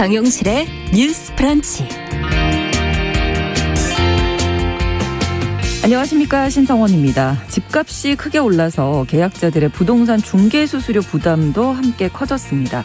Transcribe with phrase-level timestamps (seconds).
[0.00, 1.86] 정용실의 뉴스 프런치.
[5.84, 7.42] 안녕하십니까 신성원입니다.
[7.48, 12.82] 집값이 크게 올라서 계약자들의 부동산 중개 수수료 부담도 함께 커졌습니다.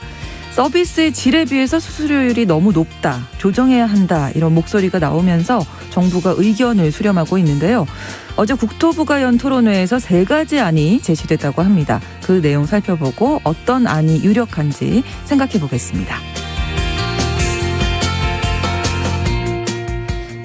[0.51, 7.87] 서비스의 질에 비해서 수수료율이 너무 높다, 조정해야 한다 이런 목소리가 나오면서 정부가 의견을 수렴하고 있는데요.
[8.35, 12.01] 어제 국토부가 연 토론회에서 세 가지 안이 제시됐다고 합니다.
[12.23, 16.34] 그 내용 살펴보고 어떤 안이 유력한지 생각해 보겠습니다.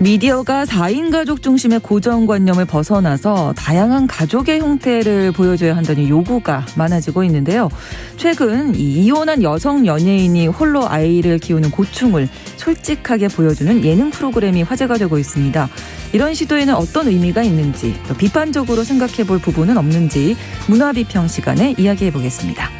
[0.00, 7.68] 미디어가 4인 가족 중심의 고정관념을 벗어나서 다양한 가족의 형태를 보여줘야 한다는 요구가 많아지고 있는데요.
[8.16, 15.68] 최근 이혼한 여성 연예인이 홀로 아이를 키우는 고충을 솔직하게 보여주는 예능 프로그램이 화제가 되고 있습니다.
[16.14, 20.34] 이런 시도에는 어떤 의미가 있는지 또 비판적으로 생각해 볼 부분은 없는지
[20.68, 22.70] 문화비평 시간에 이야기해 보겠습니다.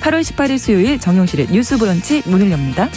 [0.00, 2.88] 8월 18일 수요일 정용실의 뉴스 브런치 문을 엽니다.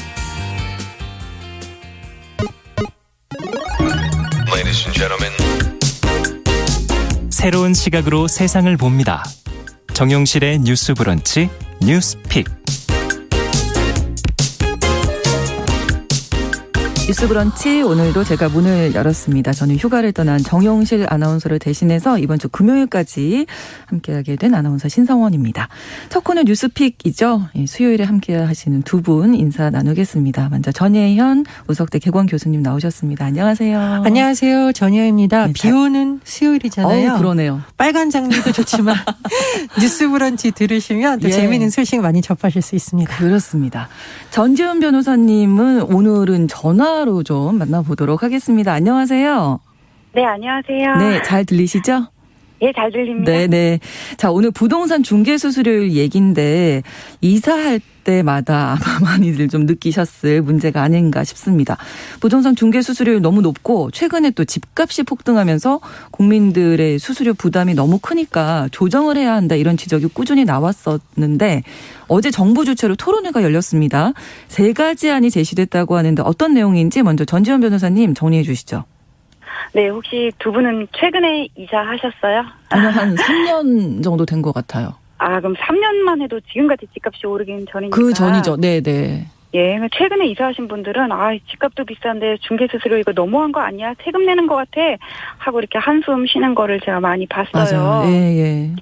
[7.29, 9.23] 새로운 시각으로 세상을 봅니다.
[9.93, 11.49] 정용실의 뉴스 브런치
[11.81, 12.62] 뉴스픽.
[17.05, 19.51] 뉴스 브런치 오늘도 제가 문을 열었습니다.
[19.51, 23.45] 저는 휴가를 떠난 정용실 아나운서를 대신해서 이번 주 금요일까지
[23.87, 25.67] 함께하게 된 아나운서 신성원입니다.
[26.09, 27.49] 첫 코너 뉴스픽이죠.
[27.57, 30.47] 예, 수요일에 함께 하시는 두 분 인사 나누겠습니다.
[30.49, 33.25] 먼저 전예현 우석대 개관 교수님 나오셨습니다.
[33.25, 34.03] 안녕하세요.
[34.05, 34.71] 안녕하세요.
[34.71, 35.47] 전희아입니다.
[35.47, 37.11] 네, 비 오는 수요일이잖아요.
[37.11, 37.61] 어우, 그러네요.
[37.75, 38.95] 빨간 장미도 좋지만
[39.81, 41.33] 뉴스 브런치 들으시면 또 예.
[41.33, 43.17] 재미있는 소식 많이 접하실 수 있습니다.
[43.17, 43.89] 그렇습니다.
[44.31, 48.71] 전지현 변호사님은 오늘은 전화 로 좀 만나보도록 하겠습니다.
[48.73, 49.59] 안녕하세요.
[50.13, 50.95] 네, 안녕하세요.
[50.97, 52.07] 네, 잘 들리시죠?
[52.63, 53.29] 예, 잘 들립니다.
[53.29, 53.79] 네, 네.
[54.15, 56.81] 자, 오늘 부동산 중개 수수료율 얘기인데
[57.19, 61.77] 이사할 때마다 아마 많이들 좀 느끼셨을 문제가 아닌가 싶습니다.
[62.21, 69.17] 부동산 중개 수수료율 너무 높고 최근에 또 집값이 폭등하면서 국민들의 수수료 부담이 너무 크니까 조정을
[69.17, 71.63] 해야 한다 이런 지적이 꾸준히 나왔었는데
[72.07, 74.13] 어제 정부 주최로 토론회가 열렸습니다.
[74.47, 78.85] 세 가지 안이 제시됐다고 하는데 어떤 내용인지 먼저 전지현 변호사님 정리해 주시죠.
[79.73, 82.43] 네, 혹시 두 분은 최근에 이사하셨어요?
[82.69, 84.93] 아니요, 한 3년 정도 된 것 같아요.
[85.17, 87.95] 아, 그럼 3년만 해도 지금같이 집값이 오르긴 전이니까.
[87.95, 88.57] 그 전이죠.
[88.57, 89.25] 네, 네.
[89.55, 93.93] 예, 최근에 이사하신 분들은 아, 집값도 비싼데 중개 수수료 이거 너무한 거 아니야?
[94.03, 94.81] 세금 내는 거 같아?
[95.37, 97.53] 하고 이렇게 한숨 쉬는 거를 제가 많이 봤어요.
[97.79, 98.09] 맞아요.
[98.11, 98.75] 예, 예.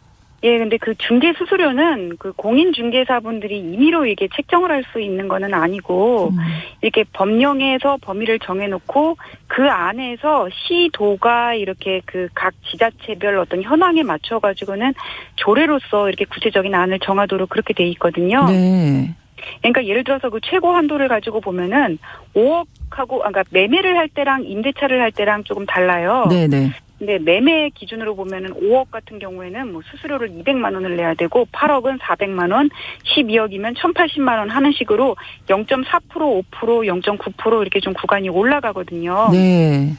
[0.44, 5.54] 예, 근데 그 중개 수수료는 그 공인 중개사분들이 임의로 이게 책정을 할 수 있는 거는
[5.54, 6.38] 아니고 음.
[6.82, 14.94] 이렇게 법령에서 범위를 정해놓고 그 안에서 시도가 이렇게 그 각 지자체별 어떤 현황에 맞춰가지고는
[15.36, 18.46] 조례로서 이렇게 구체적인 안을 정하도록 그렇게 돼 있거든요.
[18.50, 19.14] 네.
[19.60, 22.00] 그러니까 예를 들어서 그 최고 한도를 가지고 보면은
[22.36, 26.26] 5억하고 그러니까 매매를 할 때랑 임대차를 할 때랑 조금 달라요.
[26.30, 26.72] 네, 네.
[27.02, 32.54] 근데 매매 기준으로 보면은 5억 같은 경우에는 뭐 수수료를 200만 원을 내야 되고 8억은 400만
[32.54, 32.70] 원,
[33.16, 35.16] 12억이면 1,080만 원 하는 식으로
[35.48, 39.30] 0.4% 5% 0.9% 이렇게 좀 구간이 올라가거든요.
[39.32, 39.94] 네.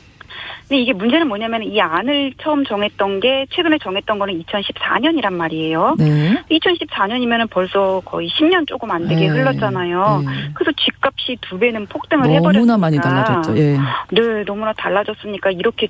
[0.68, 5.96] 근데 이게 문제는 뭐냐면 이 안을 처음 정했던 게 최근에 정했던 거는 2014년이란 말이에요.
[5.98, 6.40] 네.
[6.52, 9.28] 2014년이면은 벌써 거의 10년 조금 안 되게 네.
[9.28, 10.22] 흘렀잖아요.
[10.24, 10.32] 네.
[10.54, 13.58] 그래서 집값이 두 배는 폭등을 해버렸으니까 너무나 많이 달라졌죠.
[13.58, 13.76] 예.
[14.12, 15.88] 네, 너무나 달라졌으니까 이렇게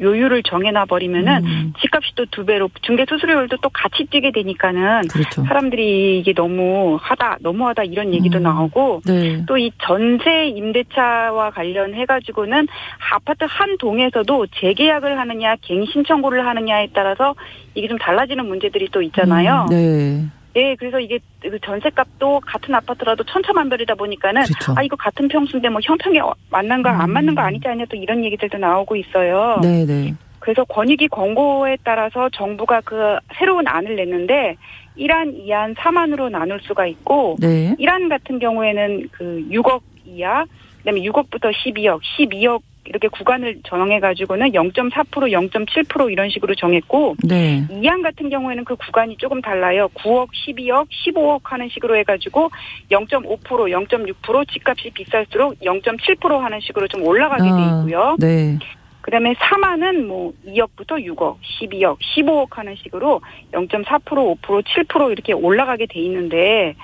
[0.00, 5.44] 요율을 정해놔 버리면은 음, 집값이 또 두 배로 중개 수수료율도 또 같이 뛰게 되니까는 그렇죠.
[5.44, 8.42] 사람들이 이게 너무 하다 너무하다 이런 얘기도 음.
[8.42, 9.44] 나오고 네.
[9.46, 12.66] 또이 전세 임대차와 관련해 가지고는
[13.12, 17.34] 아파트 한 동에서도 재계약을 하느냐 갱신 신청고를 하느냐에 따라서
[17.74, 19.66] 이게 좀 달라지는 문제들이 또 있잖아요.
[19.70, 20.26] 음, 네.
[20.56, 24.74] 예, 그래서 이게 그 전세값도 같은 아파트라도 천차만별이다 보니까는 그렇죠.
[24.76, 26.20] 아 이거 같은 평수인데 뭐 형평에
[26.50, 27.12] 맞는 거안 음.
[27.12, 29.58] 맞는 거 아니지 않냐 또 이런 얘기들도 나오고 있어요.
[29.62, 30.14] 네, 네.
[30.38, 34.56] 그래서 권익위 권고에 따라서 정부가 그 새로운 안을 냈는데
[34.96, 37.74] 1안, 2안, 3안으로 나눌 수가 있고 네.
[37.80, 40.44] 1안 같은 경우에는 그 6억 이하,
[40.78, 45.06] 그다음에 6억부터 12억, 12억 이렇게 구간을 정해 가지고는 0.4%,
[45.50, 47.66] 0.7% 이런 식으로 정했고 네.
[47.68, 49.88] 2안 같은 경우에는 그 구간이 조금 달라요.
[49.94, 52.50] 9억, 12억, 15억 하는 식으로 해 가지고
[52.90, 58.16] 0.5%, 0.6% 집값이 비쌀수록 0.7% 하는 식으로 좀 올라가게 돼 아, 있고요.
[58.18, 58.58] 네.
[59.04, 63.20] 그다음에 4만은 뭐 2억부터 6억, 12억, 15억 하는 식으로
[63.52, 66.74] 0.4%, 5%, 7% 이렇게 올라가게 돼 있는데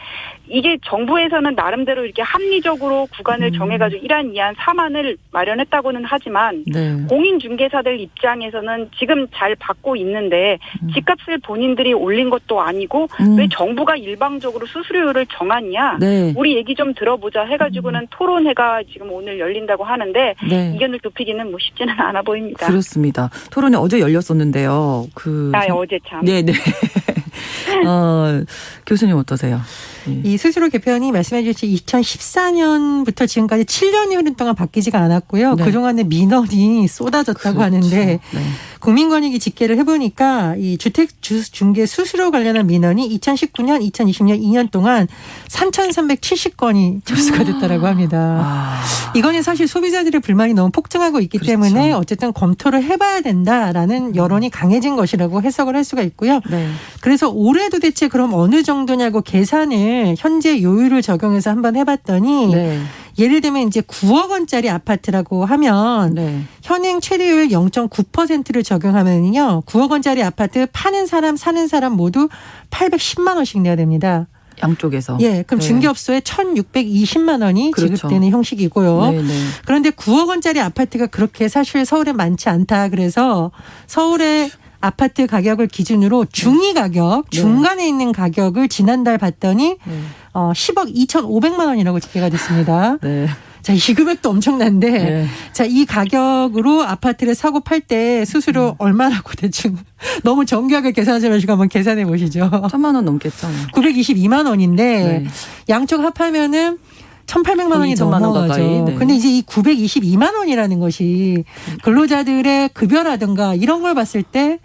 [0.50, 3.52] 이게 정부에서는 나름대로 이렇게 합리적으로 구간을 음.
[3.52, 6.96] 정해가지고 1안, 2안, 4만을 마련했다고는 하지만 네.
[7.08, 10.58] 공인중개사들 입장에서는 지금 잘 받고 있는데
[10.92, 13.38] 집값을 본인들이 올린 것도 아니고 음.
[13.38, 15.98] 왜 정부가 일방적으로 수수료를 정하냐?
[16.00, 16.34] 네.
[16.36, 20.72] 우리 얘기 좀 들어보자 해가지고는 토론회가 지금 오늘 열린다고 하는데 네.
[20.74, 22.66] 이견을 좁히기는 뭐 쉽지는 않아 보입니다.
[22.66, 23.30] 그렇습니다.
[23.52, 25.06] 토론이 어제 열렸었는데요.
[25.14, 26.24] 그 아, 어제 참.
[26.24, 26.52] 네, 네.
[27.86, 28.42] 어,
[28.86, 29.60] 교수님 어떠세요?
[30.08, 30.20] 예.
[30.24, 35.54] 이 스스로 개편이 말씀해 주신 2014년부터 지금까지 7년이 흐른 동안 바뀌지가 않았고요.
[35.56, 35.64] 네.
[35.64, 37.76] 그동안에 민원이 쏟아졌다고 그렇죠.
[37.76, 38.40] 하는데 네.
[38.80, 45.06] 국민권익위 집계를 해보니까 이 주택 주- 중개 수수료 관련한 민원이 2019년, 2020년 2년 동안
[45.48, 48.40] 3,370건이 접수가 됐다라고 합니다.
[48.42, 48.82] 아,
[49.14, 51.52] 이거는 사실 소비자들의 불만이 너무 폭증하고 있기 그렇죠.
[51.52, 56.40] 때문에 어쨌든 검토를 해봐야 된다라는 여론이 강해진 것이라고 해석을 할 수가 있고요.
[56.50, 56.68] 네.
[57.00, 62.80] 그래서 올해 도 대체 그럼 어느 정도냐고 계산을 현재 요율을 적용해서 한번 해봤더니 네.
[63.20, 66.42] 예를 들면 이제 9억 원짜리 아파트라고 하면 네.
[66.62, 72.28] 현행 최대율 0.9%를 적용하면요 9억 원짜리 아파트 파는 사람 사는 사람 모두
[72.70, 74.26] 810만 원씩 내야 됩니다.
[74.62, 75.18] 양쪽에서.
[75.20, 75.66] 예, 그럼 네.
[75.66, 77.96] 중개업소에 1,620만 원이 그렇죠.
[77.96, 79.10] 지급되는 형식이고요.
[79.12, 79.34] 네, 네.
[79.64, 82.88] 그런데 9억 원짜리 아파트가 그렇게 사실 서울에 많지 않다.
[82.88, 83.52] 그래서
[83.86, 84.50] 서울의
[84.82, 87.38] 아파트 가격을 기준으로 중위 가격, 네.
[87.38, 90.00] 중간에 있는 가격을 지난달 봤더니 네.
[90.32, 92.98] 어 10억 2,500만 원이라고 집계가 됐습니다.
[93.02, 93.26] 네.
[93.62, 95.26] 자, 이 금액도 엄청난데 네.
[95.52, 98.24] 자, 이 가격으로 아파트를 사고 팔때 음.
[98.24, 99.76] 수수료 얼마라고 대충
[100.22, 102.50] 너무 정교하게 계산하지 마시고 한번 계산해 보시죠.
[102.70, 103.48] 천만 원 넘겠죠.
[103.74, 105.26] 922만 원인데 네.
[105.68, 106.78] 양쪽 합하면은
[107.26, 108.84] 1,800만 원이 2천만 원 넘어가죠.
[108.86, 108.94] 네.
[108.94, 111.44] 근데 이제 이 922만 원이라는 것이
[111.84, 114.58] 근로자들의 급여라든가 이런 걸 봤을 때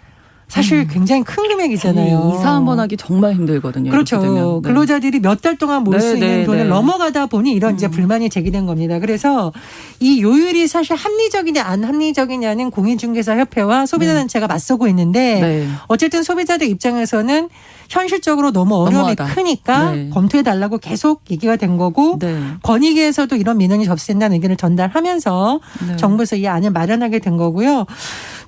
[0.48, 2.18] 사실 굉장히 큰 금액이잖아요.
[2.32, 2.36] 음.
[2.36, 3.92] 이사 한 번 하기 정말 힘들거든요.
[3.92, 4.18] 그렇죠.
[4.22, 4.62] 네.
[4.64, 6.70] 근로자들이 몇 달 동안 모을 네, 수 있는 네, 돈을 네.
[6.70, 9.00] 넘어가다 보니 이런 이제 불만이 제기된 겁니다.
[9.00, 9.52] 그래서
[10.00, 15.68] 이 요율이 사실 합리적이냐 안 합리적이냐는 공인중개사 협회와 소비자단체가 맞서고 있는데 네.
[15.88, 17.50] 어쨌든 소비자들 입장에서는
[17.90, 19.26] 현실적으로 너무 어려움이 너무하다.
[19.36, 20.10] 크니까 네.
[20.12, 22.40] 검토해 달라고 계속 얘기가 된 거고 네.
[22.64, 25.60] 권익위에서도 이런 민원이 접수된다는 의견을 전달하면서
[25.90, 25.96] 네.
[25.98, 27.86] 정부에서 이 안을 마련하게 된 거고요.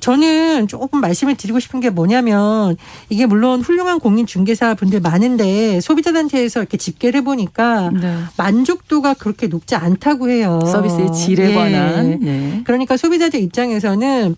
[0.07, 2.77] 저는 조금 말씀을 드리고 싶은 게 뭐냐면
[3.09, 8.15] 이게 물론 훌륭한 공인 중개사 분들 많은데 소비자 단체에서 이렇게 집계를 해 보니까 네.
[8.37, 10.61] 만족도가 그렇게 높지 않다고 해요.
[10.65, 11.53] 서비스의 질에 예.
[11.53, 12.19] 관한.
[12.21, 12.61] 네.
[12.63, 14.37] 그러니까 소비자들 입장에서는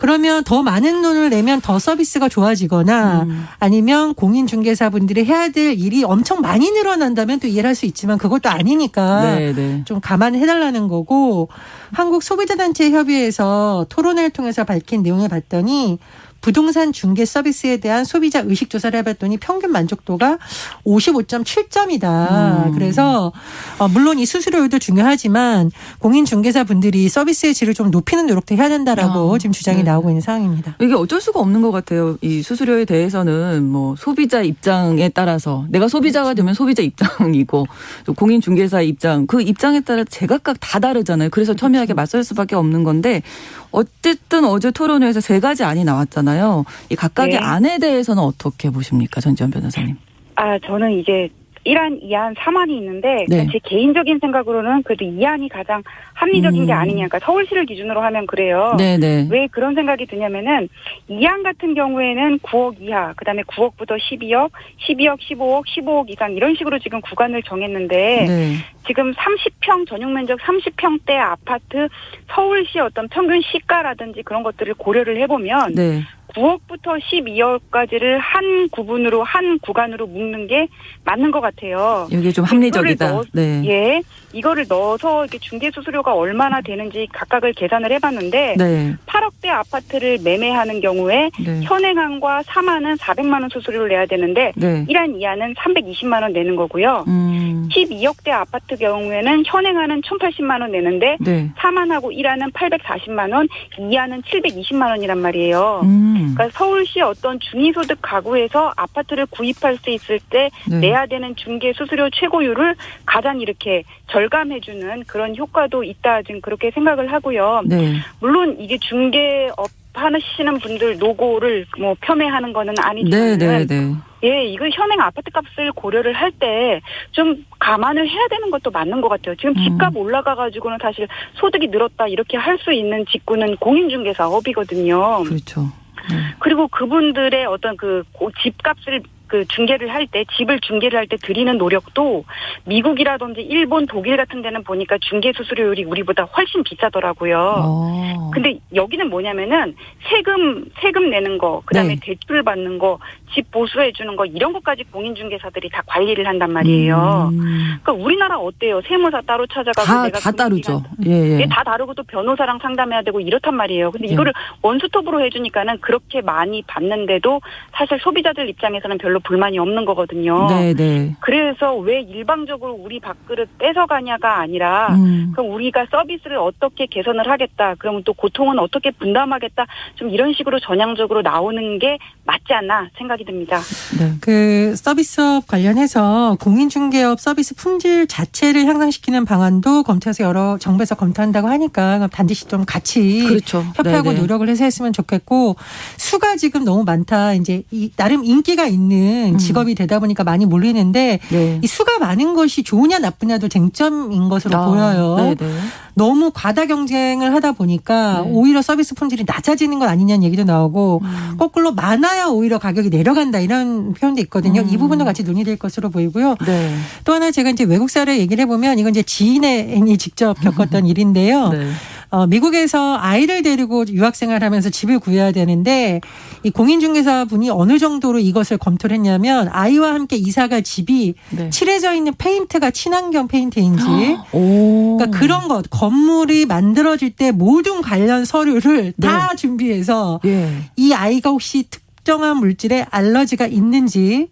[0.00, 3.46] 그러면 더 많은 돈을 내면 더 서비스가 좋아지거나 음.
[3.58, 9.52] 아니면 공인중개사분들이 해야 될 일이 엄청 많이 늘어난다면 또 이해할 수 있지만 그것도 아니니까 네,
[9.52, 9.82] 네.
[9.84, 11.50] 좀 감안해달라는 거고
[11.92, 15.98] 한국 소비자단체 협의회에서 토론회를 통해서 밝힌 내용을 봤더니
[16.40, 20.38] 부동산 중개 서비스에 대한 소비자 의식 조사를 해봤더니 평균 만족도가
[20.86, 22.68] 55.7점이다.
[22.68, 22.72] 음.
[22.72, 23.32] 그래서
[23.80, 29.34] 어, 물론 이 수수료율도 중요하지만 공인 중개사 분들이 서비스의 질을 좀 높이는 노력도 해야 된다라고
[29.34, 29.84] 아, 지금 주장이 네.
[29.84, 30.76] 나오고 있는 상황입니다.
[30.82, 32.18] 이게 어쩔 수가 없는 것 같아요.
[32.20, 37.66] 이 수수료에 대해서는 뭐 소비자 입장에 따라서 내가 소비자가 되면 소비자 입장이고
[38.04, 41.30] 또 공인중개사 입장 그 입장에 따라 제각각 다 다르잖아요.
[41.30, 43.22] 그래서 첨예하게 맞설 수밖에 없는 건데
[43.70, 46.66] 어쨌든 어제 토론회에서 세 가지 안이 나왔잖아요.
[46.90, 47.38] 이 각각의 네.
[47.38, 49.96] 안에 대해서는 어떻게 보십니까, 전지현 변호사님?
[50.36, 51.28] 아, 저는 이제
[51.66, 53.46] 1안, 2안, 3안이 있는데 네.
[53.52, 55.82] 제 개인적인 생각으로는 그래도 2안이 가장
[56.14, 56.78] 합리적인 게 음.
[56.78, 57.08] 아니냐.
[57.08, 58.74] 그러니까 서울시를 기준으로 하면 그래요.
[58.78, 59.28] 네네.
[59.30, 60.68] 왜 그런 생각이 드냐면은
[61.10, 64.50] 2안 같은 경우에는 9억 이하, 그다음에 9억부터 12억,
[64.88, 68.54] 12억, 15억, 15억 이상 이런 식으로 지금 구간을 정했는데 네.
[68.86, 71.88] 지금 30평 전용 면적 30평대 아파트
[72.34, 76.02] 서울시 어떤 평균 시가라든지 그런 것들을 고려를 해보면 네.
[76.34, 80.68] 9억부터 12억까지를 한 구분으로 한 구간으로 묶는 게
[81.04, 82.06] 맞는 것 같아요.
[82.10, 83.10] 이게 좀 합리적이다.
[83.12, 83.62] 넣어- 네.
[83.66, 88.94] 예, 이거를 넣어서 이렇게 중개 수수료가 얼마나 되는지 각각을 계산을 해봤는데 네.
[89.06, 91.60] 8억대 아파트를 매매하는 경우에 네.
[91.62, 94.84] 현행안과 3안은 400만 원 수수료를 내야 되는데 네.
[94.88, 97.04] 1안 2안은 320만 원 내는 거고요.
[97.08, 97.68] 음.
[97.72, 101.50] 12억대 아파트 경우에는 현행안은 1,080만 원 내는데 네.
[101.56, 105.80] 4만하고 1안은 840만 원, 2안은 720만 원이란 말이에요.
[105.84, 106.19] 음.
[106.34, 110.80] 그러니까 서울시 어떤 중위소득 가구에서 아파트를 구입할 수 있을 때 네.
[110.80, 112.74] 내야 되는 중개 수수료 최고율을
[113.06, 117.62] 가장 이렇게 절감해주는 그런 효과도 있다 지금 그렇게 생각을 하고요.
[117.66, 117.96] 네.
[118.20, 119.56] 물론 이게 중개업
[119.92, 123.94] 하시는 분들 노고를 뭐 폄훼하는 거는 네, 아니지만 네, 네.
[124.22, 129.08] 예, 이거 현행 아파트 값을 고려를 할 때 좀 감안을 해야 되는 것도 맞는 것
[129.08, 129.34] 같아요.
[129.34, 129.64] 지금 음.
[129.64, 135.24] 집값 올라가가지고는 사실 소득이 늘었다 이렇게 할 수 있는 직구는 공인중개사업이거든요.
[135.24, 135.68] 그렇죠.
[136.08, 136.34] 네.
[136.38, 142.24] 그리고 그분들의 어떤 그 고- 집값을 그 중개를 할 때 집을 중개를 할때 들이는 노력도
[142.64, 147.54] 미국이라든지 일본, 독일 같은 데는 보니까 중개 수수료율이 우리보다 훨씬 비싸더라고요.
[147.64, 148.30] 어.
[148.34, 149.76] 근데 여기는 뭐냐면은
[150.08, 152.00] 세금 세금 내는 거, 그다음에 네.
[152.02, 152.98] 대출 받는 거,
[153.32, 157.30] 집 보수해 주는 거 이런 것까지 공인 중개사들이 다 관리를 한단 말이에요.
[157.32, 157.78] 음.
[157.82, 158.80] 그러니까 우리나라 어때요?
[158.88, 160.30] 세무사 따로 찾아가고 다, 내가 다.
[160.32, 161.40] 금융기관- 예, 예.
[161.42, 163.92] 예, 다 다르고 또 변호사랑 상담해야 되고 이렇단 말이에요.
[163.92, 164.12] 근데 예.
[164.12, 164.32] 이거를
[164.62, 167.40] 원스톱으로 해 주니까는 그렇게 많이 받는데도
[167.76, 170.48] 사실 소비자들 입장에서는 별로 불만이 없는 거거든요.
[170.48, 171.16] 네, 네.
[171.20, 175.32] 그래서 왜 일방적으로 우리 밥그릇 뺏어가냐가 아니라 음.
[175.34, 177.74] 그럼 우리가 서비스를 어떻게 개선을 하겠다.
[177.78, 179.66] 그러면 또 고통은 어떻게 분담하겠다.
[179.96, 183.60] 좀 이런 식으로 전향적으로 나오는 게 맞지 않나 생각이 듭니다.
[183.98, 184.12] 네.
[184.20, 192.46] 그 서비스업 관련해서 공인중개업 서비스 품질 자체를 향상시키는 방안도 검토해서 여러 정부에서 검토한다고 하니까 반드시
[192.46, 193.64] 좀 같이 그렇죠.
[193.74, 194.20] 협회하고 네, 네.
[194.20, 195.56] 노력을 해서 했으면 좋겠고
[195.96, 197.34] 수가 지금 너무 많다.
[197.34, 199.38] 이제 이 나름 인기가 있는 음.
[199.38, 201.58] 직업이 되다 보니까 많이 몰리는데 네.
[201.62, 205.16] 이 수가 많은 것이 좋으냐 나쁘냐도 쟁점인 것으로 아, 보여요.
[205.16, 205.46] 네, 네.
[205.94, 208.30] 너무 과다 경쟁을 하다 보니까 네.
[208.32, 211.36] 오히려 서비스 품질이 낮아지는 건 아니냐는 얘기도 나오고 음.
[211.38, 214.62] 거꾸로 많아야 오히려 가격이 내려간다 이런 표현도 있거든요.
[214.62, 214.78] 이 음.
[214.78, 216.36] 부분도 같이 논의될 것으로 보이고요.
[216.46, 216.74] 네.
[217.04, 221.48] 또 하나 제가 이제 외국 사례 얘기를 해보면 이건 이제 지인이 직접 겪었던 일인데요.
[221.50, 221.70] 네.
[222.10, 226.00] 어, 미국에서 아이를 데리고 유학생활 하면서 집을 구해야 되는데
[226.42, 231.50] 이 공인중개사 분이 어느 정도로 이것을 검토를 했냐면 아이와 함께 이사갈 집이 네.
[231.50, 234.96] 칠해져 있는 페인트가 친환경 페인트인지 오.
[234.98, 239.06] 그러니까 그런 것 건물이 만들어질 때 모든 관련 서류를 네.
[239.06, 240.48] 다 준비해서 예.
[240.76, 244.30] 이 아이가 혹시 특정한 물질에 알러지가 있는지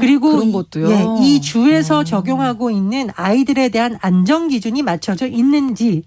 [0.00, 0.90] 그리고 그런 이- 것도요?
[0.90, 2.04] 예, 이 주에서 어.
[2.04, 6.02] 적용하고 있는 아이들에 대한 안전 기준이 맞춰져 있는지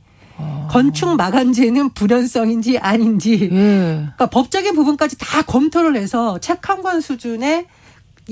[0.69, 3.47] 건축 마감재는 불연성인지 아닌지 예.
[3.49, 7.65] 그러니까 법적인 부분까지 다 검토를 해서 책 한 권 수준의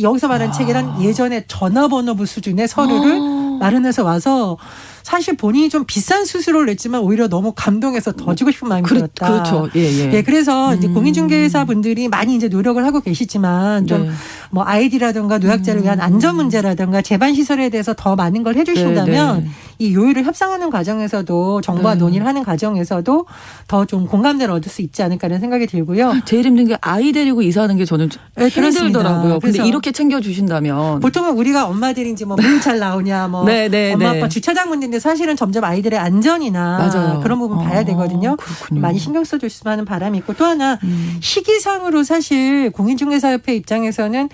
[0.02, 3.58] 여기서 말하는 책이란 예전에 전화번호부 수준의 서류를 아.
[3.60, 4.58] 마련해서 와서
[5.04, 9.28] 사실 본인이 좀 비싼 수수료를 냈지만 오히려 너무 감동해서 더 주고 싶은 마음이 그렇, 들었다.
[9.28, 9.70] 그렇죠.
[9.76, 10.14] 예, 예.
[10.14, 10.94] 예, 그래서 이제 음.
[10.94, 14.12] 공인중개사 분들이 많이 이제 노력을 하고 계시지만 좀 네.
[14.50, 19.50] 뭐 아이디라든가 노약자를 위한 안전 문제라든가 재반 시설에 대해서 더 많은 걸 해주신다면 네, 네.
[19.78, 22.00] 이 요율을 협상하는 과정에서도 정부와 네.
[22.00, 23.26] 논의를 하는 과정에서도
[23.68, 26.22] 더 좀 공감대를 얻을 수 있지 않을까라는 생각이 들고요.
[26.24, 28.48] 제일 힘든 게 아이 데리고 이사하는 게 저는 네.
[28.48, 29.40] 힘들더라고요.
[29.40, 34.20] 근데 이렇게 챙겨 주신다면 보통은 우리가 엄마들이 이제 뭐물잘 나오냐, 뭐 네, 네, 엄마 네.
[34.20, 37.20] 아빠 주차장 문제 인데 사실은 점점 아이들의 안전이나 맞아요.
[37.22, 38.36] 그런 부분 봐야 어, 되거든요.
[38.36, 38.82] 그렇군요.
[38.82, 41.18] 많이 신경 써줬으면 하는 바람이 있고 또 하나 음.
[41.22, 44.28] 시기상으로 사실 공인중개사협회 입장에서는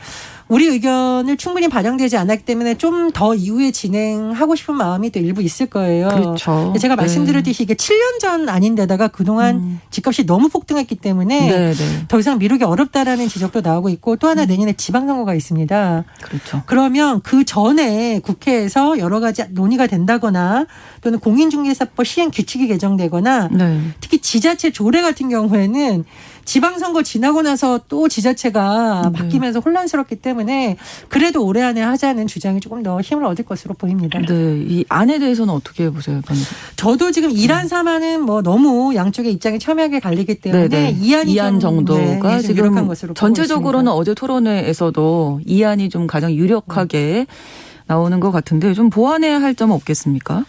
[0.48, 5.66] 우리 의견을 충분히 반영되지 않았기 때문에 좀 더 이후에 진행하고 싶은 마음이 또 일부 있을
[5.68, 6.08] 거예요.
[6.10, 6.74] 그렇죠.
[6.80, 7.01] 제가 네.
[7.01, 9.80] 말씀드렸듯이 이게 7년 전 아닌데다가 그동안 음.
[9.89, 12.06] 집값이 너무 폭등했기 때문에 네, 네.
[12.08, 14.32] 더 이상 미루기 어렵다라는 지적도 나오고 있고 또 음.
[14.32, 16.04] 하나 내년에 지방선거가 있습니다.
[16.22, 16.63] 그렇죠.
[16.66, 20.68] 그러면 그 전에 국회에서 여러 가지 논의가 된다거나
[21.01, 23.82] 또는 공인중개사법 시행 규칙이 개정되거나 네.
[24.00, 26.04] 특히 지자체 조례 같은 경우에는
[26.48, 29.20] 지방선거 지나고 나서 또 지자체가 네.
[29.20, 30.77] 바뀌면서 혼란스럽기 때문에
[31.10, 34.18] 그래도 올해 안에 하자는 주장이 조금 더 힘을 얻을 것으로 보입니다.
[34.20, 34.66] 네.
[34.66, 36.56] 이 안에 대해서는 어떻게 보세요, 변호사?
[36.77, 40.98] 저도 지금 이란 사안은 뭐 너무 양쪽의 입장이 첨예하게 갈리기 때문에 네, 네.
[41.00, 43.92] 이안이 이안 좀, 정도가 네, 좀 지금 유력한 것으로 전체적으로는.
[43.92, 47.27] 어제 토론회에서도 이안이 좀 가장 유력하게
[47.88, 50.46] 나오는 것 같은데 좀 보완해야 할 점은 없겠습니까?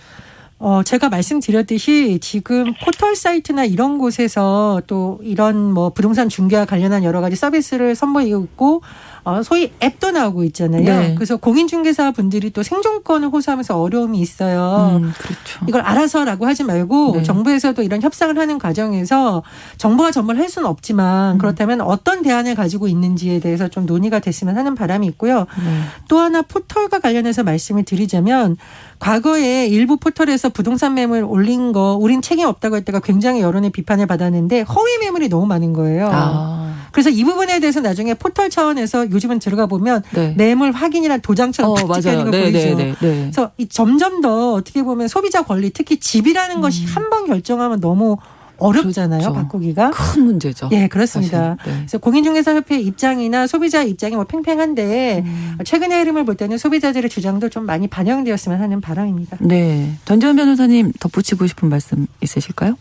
[0.61, 7.21] 어, 제가 말씀드렸듯이 지금 포털 사이트나 이런 곳에서 또 이런 뭐 부동산 중개와 관련한 여러
[7.21, 8.83] 가지 서비스를 선보이고 있고
[9.28, 10.85] 어, 소위 앱도 나오고 있잖아요.
[10.85, 11.14] 네.
[11.14, 14.99] 그래서 공인중개사 분들이 또 생존권을 호소하면서 어려움이 있어요.
[15.02, 15.66] 음, 그렇죠.
[15.68, 17.23] 이걸 알아서라고 하지 말고 네.
[17.23, 19.42] 정부에서도 이런 협상을 하는 과정에서
[19.76, 21.38] 정부가 전부를 할 수는 없지만 음.
[21.38, 25.40] 그렇다면 어떤 대안을 가지고 있는지에 대해서 좀 논의가 됐으면 하는 바람이 있고요.
[25.40, 25.80] 네.
[26.08, 28.56] 또 하나 포털과 관련해서 말씀을 드리자면
[28.99, 34.62] 과거에 일부 포털에서 부동산 매물 올린 거 우린 책임 없다고 했다가 굉장히 여론의 비판을 받았는데
[34.62, 36.08] 허위 매물이 너무 많은 거예요.
[36.11, 40.35] 아, 그래서 이 부분에 대해서 나중에 포털 차원에서 요즘은 들어가 보면 네.
[40.37, 42.18] 매물 확인이란 도장처럼 어, 탁 찍혀 맞아요.
[42.21, 42.59] 있는 거 네, 보이죠.
[42.59, 43.21] 네, 네, 네.
[43.23, 48.16] 그래서 이 점점 더 어떻게 보면 소비자 권리 특히 집이라는 것이 한 번 결정하면 너무
[48.59, 49.21] 어렵잖아요.
[49.21, 49.23] 음.
[49.23, 49.33] 그렇죠.
[49.35, 49.90] 바꾸기가.
[49.92, 50.68] 큰 문제죠.
[50.73, 51.57] 예, 그렇습니다.
[51.64, 51.73] 네.
[51.78, 55.59] 그래서 공인중개사협회 입장이나 소비자 입장이 뭐 팽팽한데 음.
[55.64, 59.37] 최근의 흐름을 볼 때는 소비자들의 주장도 좀 많이 반영되었으면 하는 바람입니다.
[59.40, 59.92] 네.
[60.07, 62.75] 전지현 변호사님 덧붙이고 싶은 말씀 있으실까요?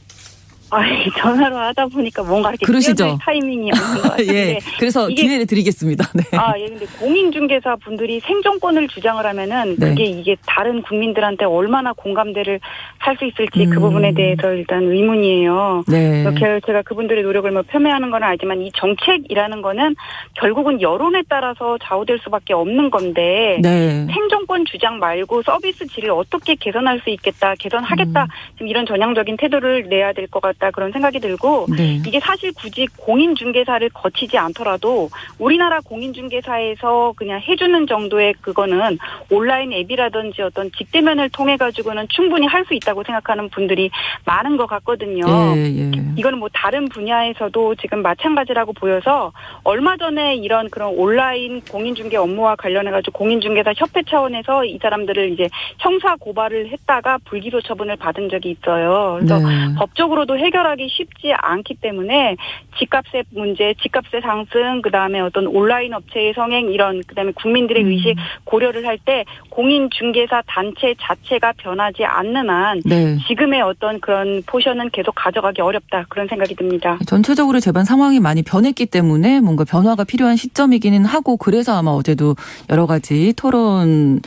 [0.69, 3.17] 아, 이 전화로 하다 보니까 뭔가 이렇게 그러시죠?
[3.21, 4.33] 타이밍이 없는 것 같은데.
[4.36, 4.59] 예.
[4.77, 6.05] 그래서 이게- 기회를 드리겠습니다.
[6.13, 6.24] 네.
[6.38, 9.89] 아, 예, 근데 공인중개사 분들이 생존권을 주장을 하면은 네.
[9.89, 12.59] 그게 이게 다른 국민들한테 얼마나 공감대를
[13.03, 13.81] 살 수 있을지 그 음.
[13.81, 15.86] 부분에 대해서 일단 의문이에요.
[15.88, 16.21] 네.
[16.21, 19.95] 이렇게 제가 그분들의 노력을 뭐 폄훼하는 건 알지만 이 정책이라는 거는
[20.36, 24.05] 결국은 여론에 따라서 좌우될 수밖에 없는 건데 네.
[24.13, 28.27] 생존권 주장 말고 서비스 질을 어떻게 개선할 수 있겠다, 개선하겠다, 음.
[28.55, 32.01] 지금 이런 전향적인 태도를 내야 될 것 같다 그런 생각이 들고 네.
[32.05, 35.09] 이게 사실 굳이 공인중개사를 거치지 않더라도
[35.39, 38.97] 우리나라 공인중개사에서 그냥 해주는 정도의 그거는
[39.31, 43.89] 온라인 앱이라든지 어떤 직대면을 통해 가지고는 충분히 할 수 있다고 생각하는 분들이
[44.25, 45.25] 많은 것 같거든요.
[45.55, 45.91] 예, 예.
[46.17, 49.31] 이거는 뭐 다른 분야에서도 지금 마찬가지라고 보여서
[49.63, 55.49] 얼마 전에 이런 그런 온라인 공인중개 업무와 관련해 가지고 공인중개사 협회 차원에서 이 사람들을 이제
[55.79, 59.17] 형사 고발을 했다가 불기소 처분을 받은 적이 있어요.
[59.19, 59.75] 그래서 네.
[59.77, 62.35] 법적으로도 해 결하기 쉽지 않기 때문에
[62.79, 67.91] 집값의 문제, 집값의 상승, 그 다음에 어떤 온라인 업체의 성행 이런 그 다음에 국민들의 음.
[67.91, 73.17] 의식 고려를 할 때 공인 중개사 단체 자체가 변하지 않는 한 네.
[73.27, 76.97] 지금의 어떤 그런 포션은 계속 가져가기 어렵다 그런 생각이 듭니다.
[77.05, 82.35] 전체적으로 제반 상황이 많이 변했기 때문에 뭔가 변화가 필요한 시점이기는 하고 그래서 아마 어제도
[82.69, 84.21] 여러 가지 토론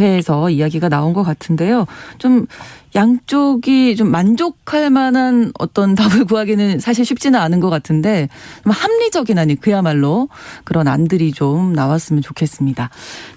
[0.00, 1.86] 회에서 이야기가 나온 것 같은데요.
[2.18, 2.46] 좀
[2.94, 8.28] 양쪽이 좀 만족할 만한 어떤 답을 구하기는 사실 쉽지는 않은 것 같은데
[8.62, 10.28] 좀 합리적인 아니 그야말로
[10.64, 12.90] 그런 안들이 좀 나왔으면 좋겠습니다.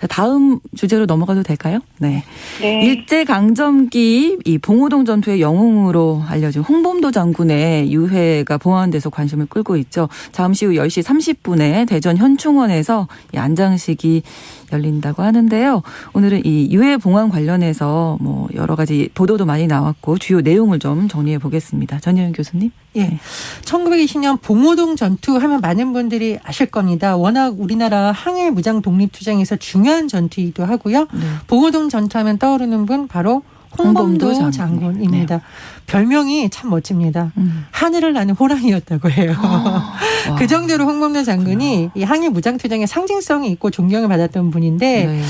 [0.10, 1.80] 다음 주제로 넘어가도 될까요?
[2.00, 2.24] 네.
[2.62, 2.86] 네.
[2.86, 10.10] 일제 강점기 이 봉오동 전투의 영웅으로 알려진 홍범도 장군의 유해가 봉안돼서 관심을 끌고 있죠.
[10.32, 14.24] 잠시 후 10시 30분에 대전 현충원에서 이 안장식이
[14.72, 15.82] 열린다고 하는데요.
[16.14, 21.38] 오늘은 이 유해 봉안 관련해서 뭐 여러 가지 보도도 많이 나왔고 주요 내용을 좀 정리해
[21.38, 22.00] 보겠습니다.
[22.00, 22.72] 전혜연 교수님.
[22.98, 23.20] 예.
[23.62, 27.16] 1920년 봉오동 전투 하면 많은 분들이 아실 겁니다.
[27.16, 31.02] 워낙 우리나라 항일 무장 독립 투쟁에서 중요한 전투이기도 하고요.
[31.14, 31.20] 네.
[31.48, 33.44] 봉오동 전투하면 떠오르는 분 바로
[33.78, 34.94] 홍범도 홍범도 장군.
[34.94, 35.42] 장군입니다.
[35.88, 37.32] 별명이 참 멋집니다.
[37.38, 37.66] 음.
[37.72, 39.36] 하늘을 나는 호랑이였다고 해요.
[39.42, 40.36] 와.
[40.38, 45.22] 그 정도로 홍범도 장군이 이 항일 무장 투쟁의 상징성이 있고 존경을 받았던 분인데 네.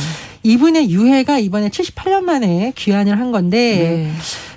[0.43, 3.57] 이분의 유해가 이번에 78년 만에 귀환을 한 건데
[4.07, 4.11] 네.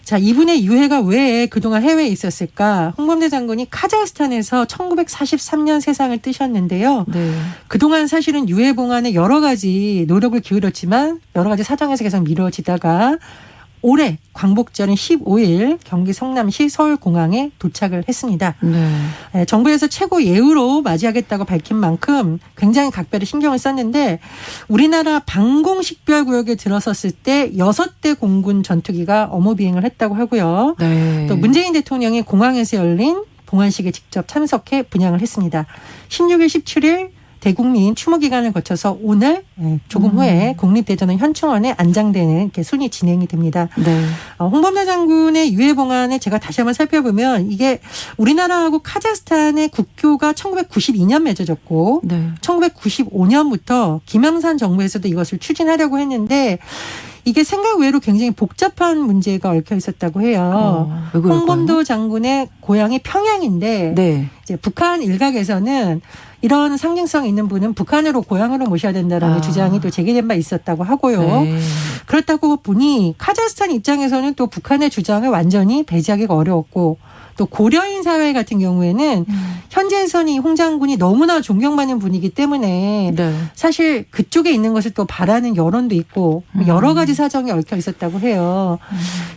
[0.04, 2.94] 자, 이분의 유해가 왜 그동안 해외에 있었을까?
[2.98, 7.04] 홍범대 장군이 카자흐스탄에서 1943년 세상을 뜨셨는데요.
[7.06, 7.32] 네.
[7.68, 13.18] 그동안 사실은 유해 봉안에 여러 가지 노력을 기울였지만 여러 가지 사정에서 계속 미뤄지다가
[13.82, 18.54] 올해 광복절인 15일 경기 성남시 서울공항에 도착을 했습니다.
[18.60, 18.90] 네.
[19.34, 24.20] 예, 정부에서 최고 예우로 맞이하겠다고 밝힌 만큼 굉장히 각별히 신경을 썼는데
[24.68, 30.76] 우리나라 방공식별구역에 들어섰을 때 여섯 대 공군 전투기가 업무 비행을 했다고 하고요.
[30.78, 31.26] 네.
[31.28, 35.66] 또 문재인 대통령이 공항에서 열린 봉안식에 직접 참석해 분양을 했습니다.
[36.08, 37.10] 16일, 17일
[37.40, 40.18] 대국민 추모 기간을 거쳐서 오늘 예, 조금 음.
[40.18, 43.68] 후에 국립대전원 현충원에 안장되는 이렇게 순위 진행이 됩니다.
[43.76, 44.04] 네.
[44.38, 47.80] 어, 홍범도 장군의 유해 봉안을 제가 다시 한번 살펴보면 이게
[48.18, 52.28] 우리나라하고 카자흐스탄의 국교가 1992년 맺어졌고 네.
[52.40, 56.58] 1995년부터 김영산 정부에서도 이것을 추진하려고 했는데
[57.24, 60.40] 이게 생각 외로 굉장히 복잡한 문제가 얽혀 있었다고 해요.
[60.54, 61.10] 어?
[61.14, 64.28] 홍범도 장군의 고향이 평양인데 네.
[64.42, 66.00] 이제 북한 일각에서는
[66.42, 69.40] 이런 상징성 있는 분은 북한으로 고향으로 모셔야 된다라는 아.
[69.40, 71.20] 주장이 또 제기된 바 있었다고 하고요.
[71.20, 71.58] 네.
[72.06, 76.98] 그렇다고 보니 카자흐스탄 입장에서는 또 북한의 주장을 완전히 배제하기가 어려웠고
[77.36, 79.60] 또 고려인 사회 같은 경우에는 음.
[79.70, 83.34] 현재에서는 이 홍장군이 너무나 존경받는 분이기 때문에 네.
[83.54, 86.66] 사실 그쪽에 있는 것을 또 바라는 여론도 있고 음.
[86.66, 88.78] 여러 가지 사정이 얽혀 있었다고 해요.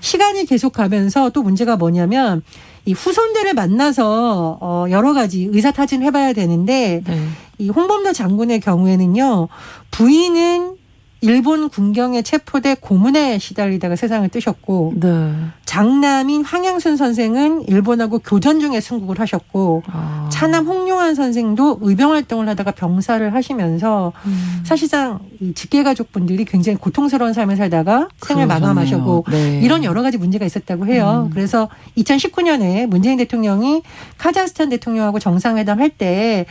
[0.02, 2.42] 시간이 계속 가면서 또 문제가 뭐냐면
[2.86, 7.28] 이 후손들을 만나서 어 여러 가지 의사 타진 해봐야 되는데 네.
[7.58, 9.48] 이 홍범도 장군의 경우에는요
[9.92, 10.83] 부인은
[11.24, 15.32] 일본 군경에 체포돼 고문에 시달리다가 세상을 뜨셨고 네.
[15.64, 20.28] 장남인 황양순 선생은 일본하고 교전 중에 순국을 하셨고 아.
[20.30, 24.62] 차남 홍용환 선생도 의병 활동을 하다가 병사를 하시면서 음.
[24.66, 28.46] 사실상 이 직계 가족분들이 굉장히 고통스러운 삶을 살다가 생을.
[28.46, 29.62] 마감하셨고 네.
[29.64, 31.28] 이런 여러 가지 문제가 있었다고 해요.
[31.28, 31.34] 음.
[31.34, 33.82] 그래서 2019년에 문재인 대통령이
[34.18, 36.48] 카자흐스탄 대통령하고 정상회담 할 때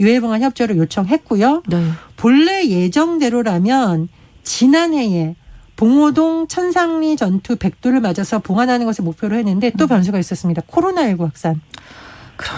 [0.00, 1.62] 유해봉안 협조를 요청했고요.
[1.66, 1.90] 네.
[2.16, 4.08] 본래 예정대로라면
[4.42, 5.36] 지난해에
[5.76, 10.62] 봉오동 천상리 전투 백두를 맞아서 봉안하는 것을 목표로 했는데 또 변수가 있었습니다.
[10.62, 11.60] 코로나19 확산.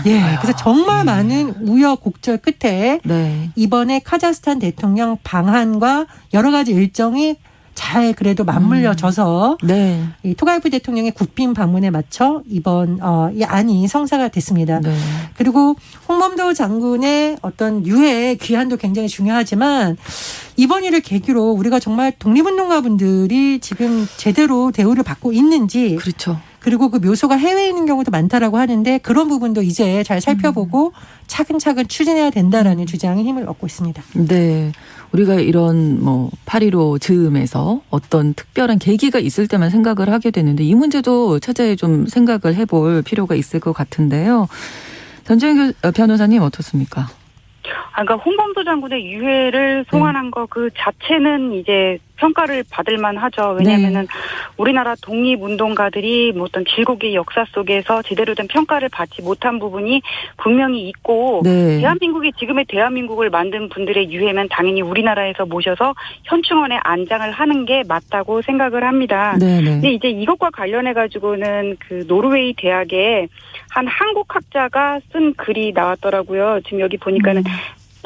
[0.06, 0.10] 예.
[0.10, 0.38] 그러니까요.
[0.40, 1.04] 그래서 정말 예.
[1.04, 3.50] 많은 우여곡절 끝에 네.
[3.56, 7.36] 이번에 카자흐스탄 대통령 방한과 여러 가지 일정이
[7.76, 10.02] 잘 그래도 맞물려져서 네.
[10.24, 14.80] 이 토가이브 대통령의 국빈 방문에 맞춰 이번 어, 이 안이 성사가 됐습니다.
[14.80, 14.96] 네.
[15.36, 15.76] 그리고
[16.08, 19.96] 홍범도 장군의 어떤 유해 귀환도 굉장히 중요하지만
[20.56, 26.40] 이번 일을 계기로 우리가 정말 독립운동가분들이 지금 제대로 대우를 받고 있는지 그렇죠.
[26.66, 30.92] 그리고 그 묘소가 해외에 있는 경우도 많다라고 하는데 그런 부분도 이제 잘 살펴보고
[31.28, 34.02] 차근차근 추진해야 된다라는 주장에 힘을 얻고 있습니다.
[34.14, 34.72] 네.
[35.12, 41.38] 우리가 이런 뭐 8.15 즈음에서 어떤 특별한 계기가 있을 때만 생각을 하게 되는데 이 문제도
[41.38, 44.46] 차제에 좀 생각을 해볼 필요가 있을 것 같은데요.
[45.24, 47.02] 전재현 교- 어, 변호사님 어떻습니까?
[47.92, 53.56] 아, 그러니까 홍범도 장군의 유해를 송환한 거그 자체는 이제 평가를 받을 만하죠.
[53.58, 54.06] 왜냐하면은 네.
[54.56, 60.02] 우리나라 독립운동가들이 뭐 어떤 길고기 역사 속에서 제대로 된 평가를 받지 못한 부분이
[60.36, 61.78] 분명히 있고 네.
[61.80, 68.84] 대한민국이 지금의 대한민국을 만든 분들의 유해면 당연히 우리나라에서 모셔서 현충원에 안장을 하는 게 맞다고 생각을
[68.84, 69.36] 합니다.
[69.38, 69.94] 네, 근데 네.
[69.94, 73.28] 이제 이것과 관련해 가지고는 그 노르웨이 대학에
[73.70, 76.60] 한 한국 학자가 쓴 글이 나왔더라고요.
[76.64, 77.52] 지금 여기 보니까는 음.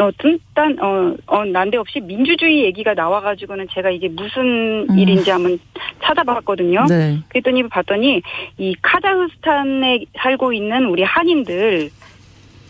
[0.01, 4.99] 어, 일단 어, 어 난데없이 민주주의 얘기가 나와가지고는 제가 이게 무슨 음.
[4.99, 5.59] 일인지 한번
[6.03, 6.87] 찾아봤거든요.
[6.89, 7.19] 네.
[7.29, 8.23] 그랬더니 봤더니
[8.57, 11.91] 이 카자흐스탄에 살고 있는 우리 한인들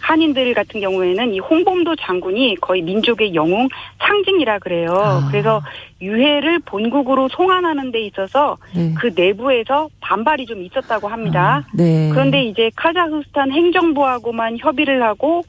[0.00, 4.88] 한인들 같은 경우에는 이 홍범도 장군이 거의 민족의 영웅 상징이라 그래요.
[4.92, 5.28] 아.
[5.30, 5.62] 그래서
[6.00, 8.92] 유해를 본국으로 송환하는 데 있어서 네.
[8.98, 11.64] 그 내부에서 반발이 좀 있었다고 합니다.
[11.64, 12.08] 아, 네.
[12.10, 15.44] 그런데 이제 카자흐스탄 행정부하고만 협의를 하고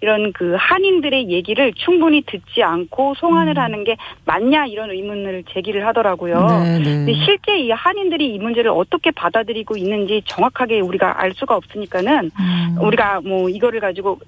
[0.00, 3.62] 이런 그 한인들의 얘기를 충분히 듣지 않고 송환을 음.
[3.62, 6.34] 하는 게 맞냐 이런 의문을 제기를 하더라고요.
[6.64, 7.24] 네, 근데 네.
[7.24, 12.76] 실제 이 한인들이 이 문제를 어떻게 받아들이고 있는지 정확하게 우리가 알 수가 없으니까는 음.
[12.80, 14.18] 우리가 뭐 이거를 가지고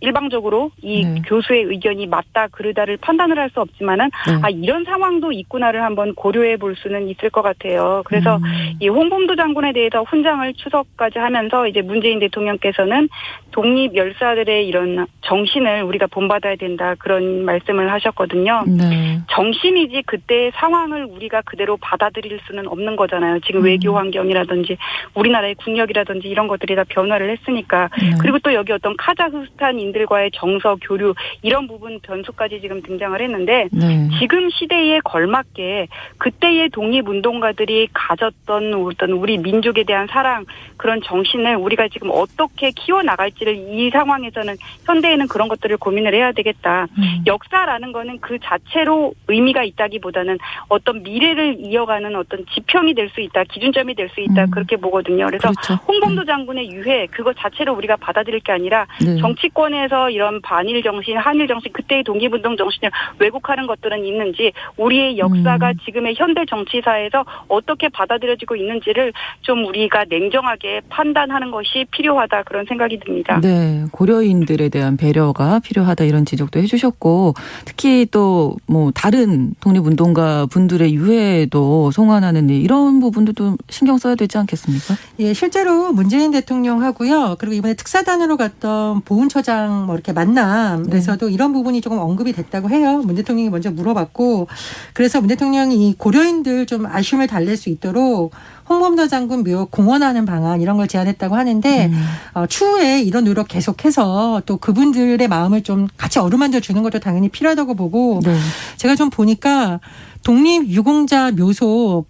[0.00, 1.22] 일방적으로 이 네.
[1.26, 4.40] 교수의 의견이 맞다 그르다를 판단을 할 수 없지만은 네.
[4.42, 8.02] 아 이런 상황도 있구나를 한번 고려해 볼 수는 있을 것 같아요.
[8.04, 8.42] 그래서 음.
[8.80, 13.08] 이 홍범도 장군에 대해서 훈장을 추석까지 하면서 이제 문재인 대통령께서는
[13.50, 18.64] 독립 열사들의 이런 정신을 우리가 본받아야 된다 그런 말씀을 하셨거든요.
[18.66, 19.20] 네.
[19.30, 23.40] 정신이지 그때의 상황을 우리가 그대로 받아들일 수는 없는 거잖아요.
[23.40, 23.64] 지금 음.
[23.64, 24.76] 외교 환경이라든지
[25.14, 28.10] 우리나라의 국력이라든지 이런 것들이 다 변화를 했으니까 네.
[28.20, 34.08] 그리고 또 여기 어떤 카자흐스탄 인들과의 정서 교류 이런 부분 변수까지 지금 등장을 했는데 네.
[34.18, 40.44] 지금 시대에 걸맞게 그때의 독립운동가들이 가졌던 어떤 우리 민족에 대한 사랑
[40.76, 44.54] 그런 정신을 우리가 지금 어떻게 키워 나갈지를 이 상황에서는
[44.86, 46.86] 현대에는 그런 것들을 고민을 해야 되겠다.
[46.98, 47.24] 음.
[47.26, 53.94] 역사라는 거는 그 자체로 의미가 있다기보다는 어떤 미래를 이어가는 어떤 지평이 될 수 있다, 기준점이
[53.94, 54.50] 될 수 있다 음.
[54.50, 55.24] 그렇게 보거든요.
[55.26, 55.74] 그래서 그렇죠.
[55.88, 59.16] 홍범도 장군의 유해 그거 자체로 우리가 받아들일 게 아니라 네.
[59.16, 65.70] 정치권 에서 이런 반일 정신, 한일 정신, 그때의 독립운동 정신을 왜곡하는 것들은 있는지 우리의 역사가
[65.70, 65.74] 음.
[65.84, 69.12] 지금의 현대 정치사에서 어떻게 받아들여지고 있는지를
[69.42, 73.40] 좀 우리가 냉정하게 판단하는 것이 필요하다 그런 생각이 듭니다.
[73.40, 81.90] 네, 고려인들에 대한 배려가 필요하다 이런 지적도 해주셨고 특히 또 뭐 다른 독립운동가 분들의 유해도
[81.90, 84.94] 송환하는 일 이런 부분도 좀 신경 써야 되지 않겠습니까?
[85.20, 87.36] 예, 실제로 문재인 대통령하고요.
[87.38, 92.98] 그리고 이번에 특사단으로 갔던 보훈처장 뭐 이렇게 만남에서도 이런 부분이 조금 언급이 됐다고 해요.
[92.98, 94.48] 문 대통령이 먼저 물어봤고
[94.92, 98.32] 그래서 문 대통령이 이 고려인들 좀 아쉬움을 달랠 수 있도록
[98.68, 102.04] 홍범도 장군 묘 공헌하는 방안 이런 걸 제안했다고 하는데 음.
[102.34, 107.74] 어, 추후에 이런 노력 계속해서 또 그분들의 마음을 좀 같이 어루만져 주는 것도 당연히 필요하다고
[107.74, 108.36] 보고 네.
[108.76, 109.80] 제가 좀 보니까
[110.22, 112.04] 독립 유공자 묘소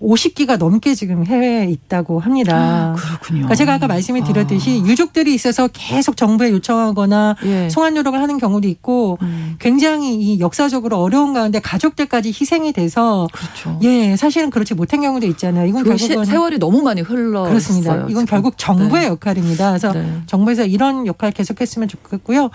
[0.00, 2.94] 150기가 넘게 지금 해외에 있다고 합니다.
[2.96, 3.38] 그렇군요.
[3.40, 4.86] 그러니까 제가 아까 말씀을 드렸듯이 아.
[4.88, 7.68] 유족들이 있어서 계속 정부에 요청하거나 예.
[7.70, 13.78] 송환 노력을 하는 경우도 있고 음, 굉장히 이 역사적으로 어려운 가운데 가족들까지 희생이 돼서 그렇죠.
[13.82, 15.66] 예 사실은 그렇지 못한 경우도 있잖아요.
[15.66, 18.06] 이건 그 시- 결국은 세월이 너무 많이 흘러 그렇습니다.
[18.08, 19.70] 이건 결국 정부의 역할입니다.
[19.70, 20.06] 그래서 네.
[20.26, 22.50] 정부에서 이런 역할 계속했으면 좋겠고요.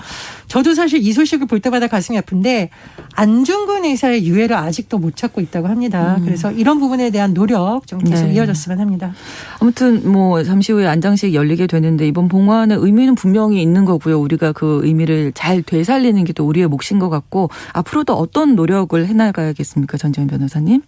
[0.48, 2.70] 저도 사실 이 소식을 볼 때마다 가슴이 아픈데
[3.16, 6.16] 안중근 의사의 유해를 아직도 못 찾고 있다고 합니다.
[6.20, 6.26] 음.
[6.26, 8.34] 그래서 이런 부분에 대한 노력 좀 계속 네.
[8.34, 9.14] 이어졌으면 합니다.
[9.60, 14.20] 아무튼 뭐 잠시 후에 안장식 열리게 되는데 이번 봉화의 의미는 분명히 있는 거고요.
[14.20, 19.98] 우리가 그 의미를 잘 되살리는 게 또 우리의 몫인 것 같고 앞으로도 어떤 노력을 해나가야겠습니까,
[19.98, 20.82] 전지현 변호사님?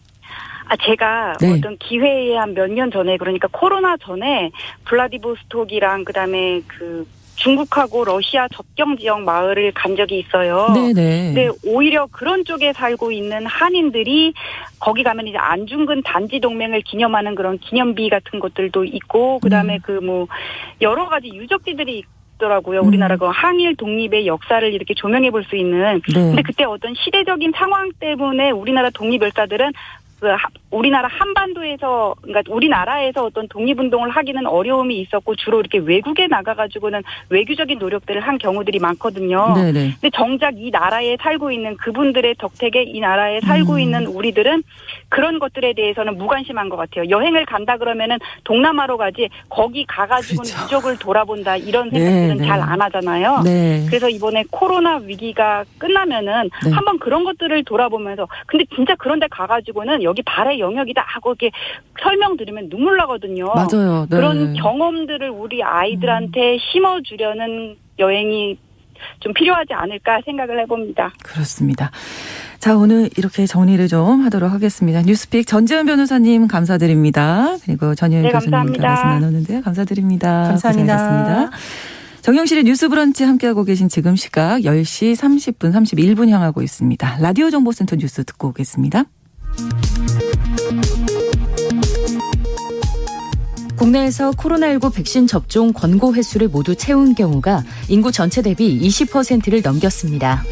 [0.69, 1.51] 아, 제가 네.
[1.57, 4.51] 어떤 기회에 한 몇 년 전에 그러니까 코로나 전에
[4.85, 10.69] 블라디보스톡이랑 그다음에 그 중국하고 러시아 접경 지역 마을을 간 적이 있어요.
[10.73, 11.33] 네네.
[11.33, 14.33] 근데 오히려 그런 쪽에 살고 있는 한인들이
[14.79, 19.99] 거기 가면 이제 안중근 단지 동맹을 기념하는 그런 기념비 같은 것들도 있고 그다음에 음.
[19.99, 20.27] 그뭐
[20.81, 22.03] 여러 가지 유적지들이
[22.35, 22.81] 있더라고요.
[22.81, 22.87] 음.
[22.87, 26.13] 우리나라 그 항일 독립의 역사를 이렇게 조명해 볼 수 있는 네.
[26.13, 29.73] 근데 그때 어떤 시대적인 상황 때문에 우리나라 독립 열사들은
[30.23, 30.37] 그 하-
[30.71, 38.21] 우리나라 한반도에서 그러니까 우리나라에서 어떤 독립운동을 하기는 어려움이 있었고 주로 이렇게 외국에 나가가지고는 외교적인 노력들을
[38.21, 39.53] 한 경우들이 많거든요.
[39.53, 39.95] 네네.
[39.99, 43.79] 근데 정작 이 나라에 살고 있는 그분들의 덕택에 이 나라에 살고 음.
[43.79, 44.63] 있는 우리들은
[45.09, 47.09] 그런 것들에 대해서는 무관심한 것 같아요.
[47.09, 50.63] 여행을 간다 그러면은 동남아로 가지 거기 가가지고는 그렇죠.
[50.65, 52.47] 유적을 돌아본다 이런 네, 생각들은 네.
[52.47, 53.41] 잘안 하잖아요.
[53.43, 53.85] 네.
[53.89, 56.71] 그래서 이번에 코로나 위기가 끝나면은 네.
[56.71, 61.49] 한번 그런 것들을 돌아보면서 근데 진짜 그런 데 가가지고는 여기 발의 영역이다 하고 이렇게
[62.01, 63.51] 설명 드리면 눈물 나거든요.
[63.55, 64.05] 맞아요.
[64.09, 64.15] 네.
[64.15, 68.59] 그런 경험들을 우리 아이들한테 심어주려는 여행이
[69.19, 71.11] 좀 필요하지 않을까 생각을 해봅니다.
[71.23, 71.89] 그렇습니다.
[72.59, 75.01] 자, 오늘 이렇게 정리를 좀 하도록 하겠습니다.
[75.01, 77.57] 뉴스픽 전재현 변호사님 감사드립니다.
[77.65, 78.81] 그리고 전혜연 네, 교수님과.
[78.81, 79.61] 말씀 나누는데요.
[79.63, 80.43] 감사드립니다.
[80.49, 80.93] 감사합니다.
[80.95, 81.57] 고생하셨습니다.
[82.21, 87.17] 정영실의 뉴스 브런치 함께하고 계신 지금 시각 10시 30분 31분 향하고 있습니다.
[87.19, 89.03] 라디오 정보센터 뉴스 듣고 오겠습니다.
[93.75, 100.43] 국내에서 코로나19 백신 접종 권고 횟수를 모두 채운 경우가 인구 전체 대비 20%를 넘겼습니다.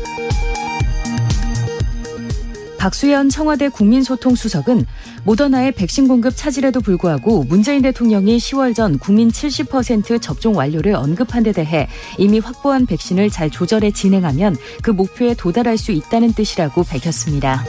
[2.77, 4.85] 박수현 청와대 국민소통수석은
[5.23, 11.51] 모더나의 백신 공급 차질에도 불구하고 문재인 대통령이 10월 전 국민 70% 접종 완료를 언급한 데
[11.51, 17.63] 대해 이미 확보한 백신을 잘 조절해 진행하면 그 목표에 도달할 수 있다는 뜻이라고 밝혔습니다.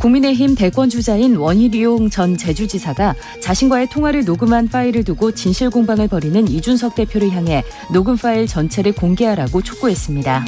[0.00, 6.94] 국민의힘 대권 주자인 원희룡 전 제주지사가 자신과의 통화를 녹음한 파일을 두고 진실 공방을 벌이는 이준석
[6.94, 10.46] 대표를 향해 녹음 파일 전체를 공개하라고 촉구했습니다.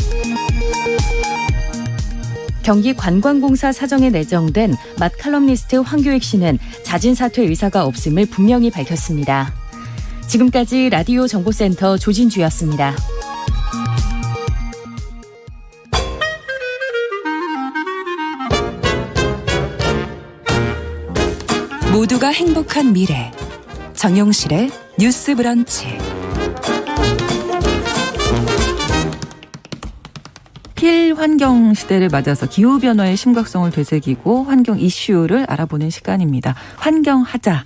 [2.62, 9.52] 경기 관광공사 사정에 내정된 맛 칼럼니스트 황교익 씨는 자진 사퇴 의사가 없음을 분명히 밝혔습니다.
[10.28, 12.96] 지금까지 라디오 정보센터 조진주였습니다.
[22.02, 23.30] 모두가 행복한 미래
[23.94, 25.86] 정용실의 뉴스 브런치
[30.74, 36.56] 필환경 시대를 맞아서 기후변화의 심각성을 되새기고 환경 이슈를 알아보는 시간입니다.
[36.78, 37.62] 환경하자.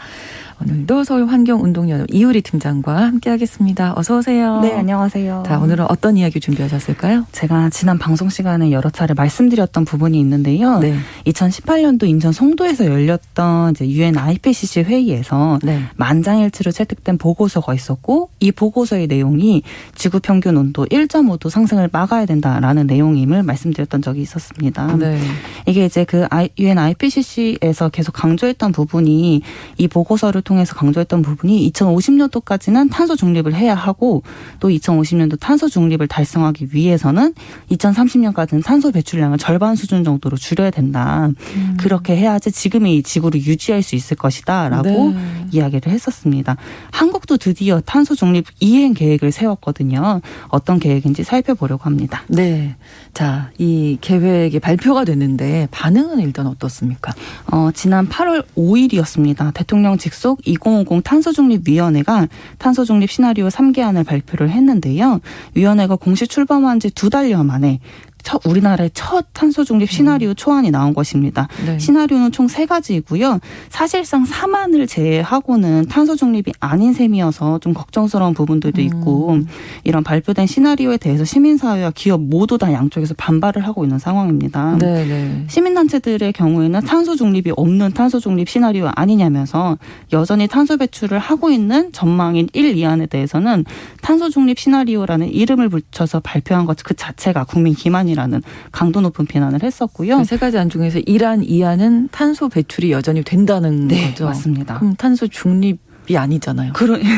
[0.58, 3.92] 오늘도 서울환경운동연합 이효리 팀장과 함께하겠습니다.
[3.94, 4.60] 어서 오세요.
[4.60, 5.44] 네, 안녕하세요.
[5.46, 7.26] 자, 오늘은 어떤 이야기 준비하셨을까요?
[7.30, 10.78] 제가 지난 방송 시간에 여러 차례 말씀드렸던 부분이 있는데요.
[10.78, 10.96] 네.
[11.26, 15.82] 2018년도 인천 송도에서 열렸던 이제 UN IPCC 회의에서 네.
[15.96, 19.62] 만장일치로 채택된 보고서가 있었고 이 보고서의 내용이
[19.94, 24.96] 지구 평균 온도 1.5도 상승을 막아야 된다라는 내용임을 말씀드렸던 적이 있었습니다.
[24.96, 25.20] 네.
[25.66, 26.26] 이게 이제 그
[26.58, 29.42] UN IPCC에서 계속 강조했던 부분이
[29.76, 34.22] 이 보고서를 통해서 강조했던 부분이 2050년도까지는 탄소 중립을 해야 하고
[34.60, 37.34] 또 2050년도 탄소 중립을 달성하기 위해서는
[37.70, 41.28] 2030년까지는 탄소 배출량을 절반 수준 정도로 줄여야 된다.
[41.56, 41.76] 음.
[41.78, 45.46] 그렇게 해야지 지금의 이 지구를 유지할 수 있을 것이다라고 네.
[45.50, 46.56] 이야기를 했었습니다.
[46.92, 50.20] 한국도 드디어 탄소 중립 이행 계획을 세웠거든요.
[50.48, 52.22] 어떤 계획인지 살펴보려고 합니다.
[52.28, 52.76] 네.
[53.16, 57.14] 자, 이 계획이 발표가 됐는데 반응은 일단 어떻습니까?
[57.50, 59.54] 어, 지난 8월 5일이었습니다.
[59.54, 65.20] 대통령 직속 2050 탄소중립위원회가 탄소중립 시나리오 3개안을 발표를 했는데요.
[65.54, 67.80] 위원회가 공식 출범한 지 두 달여 만에
[68.26, 71.46] 첫 우리나라의 첫 탄소 중립 시나리오 초안이 나온 것입니다.
[71.64, 71.78] 네.
[71.78, 73.38] 시나리오는 총 세 가지이고요.
[73.68, 79.46] 사실상 사만을 제외하고는 탄소 중립이 아닌 셈이어서 좀 걱정스러운 부분들도 있고 음.
[79.84, 84.78] 이런 발표된 시나리오에 대해서 시민사회와 기업 모두 다 양쪽에서 반발을 하고 있는 상황입니다.
[84.80, 85.44] 네, 네.
[85.48, 89.78] 시민단체들의 경우에는 탄소 중립이 없는 탄소 중립 시나리오 아니냐면서
[90.12, 93.64] 여전히 탄소 배출을 하고 있는 전망인 1, 2안에 대해서는
[94.02, 99.62] 탄소 중립 시나리오라는 이름을 붙여서 발표한 것 그 자체가 국민 기만이 라는 강도 높은 비난을
[99.62, 100.16] 했었고요.
[100.18, 104.24] 그 세 가지 안 중에서 1안, 2안은 탄소 배출이 여전히 된다는 네, 거죠.
[104.24, 104.78] 맞습니다.
[104.78, 106.72] 그럼 탄소 중립 이 아니잖아요.
[106.72, 107.08] 그런 네.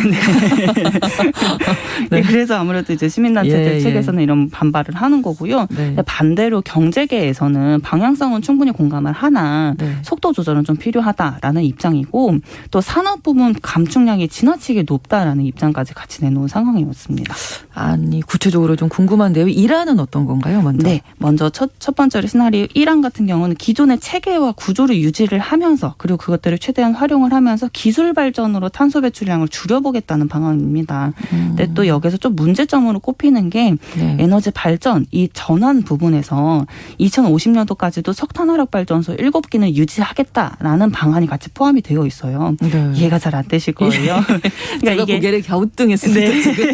[2.11, 5.67] 네, 그래서 아무래도 이제 시민단체들 예, 측에서는 이런 반발을 하는 거고요.
[5.71, 5.97] 네.
[6.07, 9.97] 반대로 경제계에서는 방향성은 충분히 공감을 하나 네.
[10.03, 12.39] 속도 조절은 좀 필요하다라는 입장이고
[12.71, 17.35] 또 산업 부문 감축량이 지나치게 높다라는 입장까지 같이 내놓은 상황이었습니다.
[17.75, 19.47] 아니 구체적으로 좀 궁금한데요.
[19.47, 20.89] 1안은 어떤 건가요, 먼저?
[20.89, 26.17] 네, 먼저 첫, 첫 번째로 시나리오 1안 같은 경우는 기존의 체계와 구조를 유지를 하면서 그리고
[26.17, 31.13] 그것들을 최대한 활용을 하면서 기술 발전으로 탄소 배출량을 줄여보겠다는 방안입니다.
[31.33, 31.55] 음.
[31.57, 34.17] 근데 또 여기서 좀 문제점으로 꼽히는 게 네.
[34.21, 36.65] 에너지 발전 이 전환 부분에서
[37.01, 42.55] 2050년도까지도 석탄 화력 발전소 7기는 유지하겠다라는 방안이 같이 포함이 되어 있어요.
[42.61, 42.93] 네.
[42.95, 43.91] 이해가 잘 안 되실 거예요.
[44.01, 44.39] 제가
[44.81, 46.21] 그러니까 이게 고개를 갸우뚱했습니다.
[46.21, 46.41] 네.
[46.41, 46.67] 지금.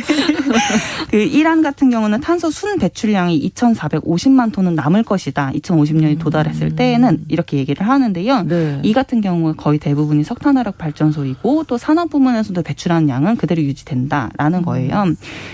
[1.10, 5.52] 그 1안 같은 경우는 탄소 순 배출량이 2,450만 톤은 남을 것이다.
[5.54, 8.42] 2050년이 도달했을 때에는 이렇게 얘기를 하는데요.
[8.42, 8.80] 네.
[8.82, 15.04] 이 같은 경우 거의 대부분이 석탄화력 발전소이고 또 산업 부문에서도 배출하는 양은 그대로 유지된다라는 거예요.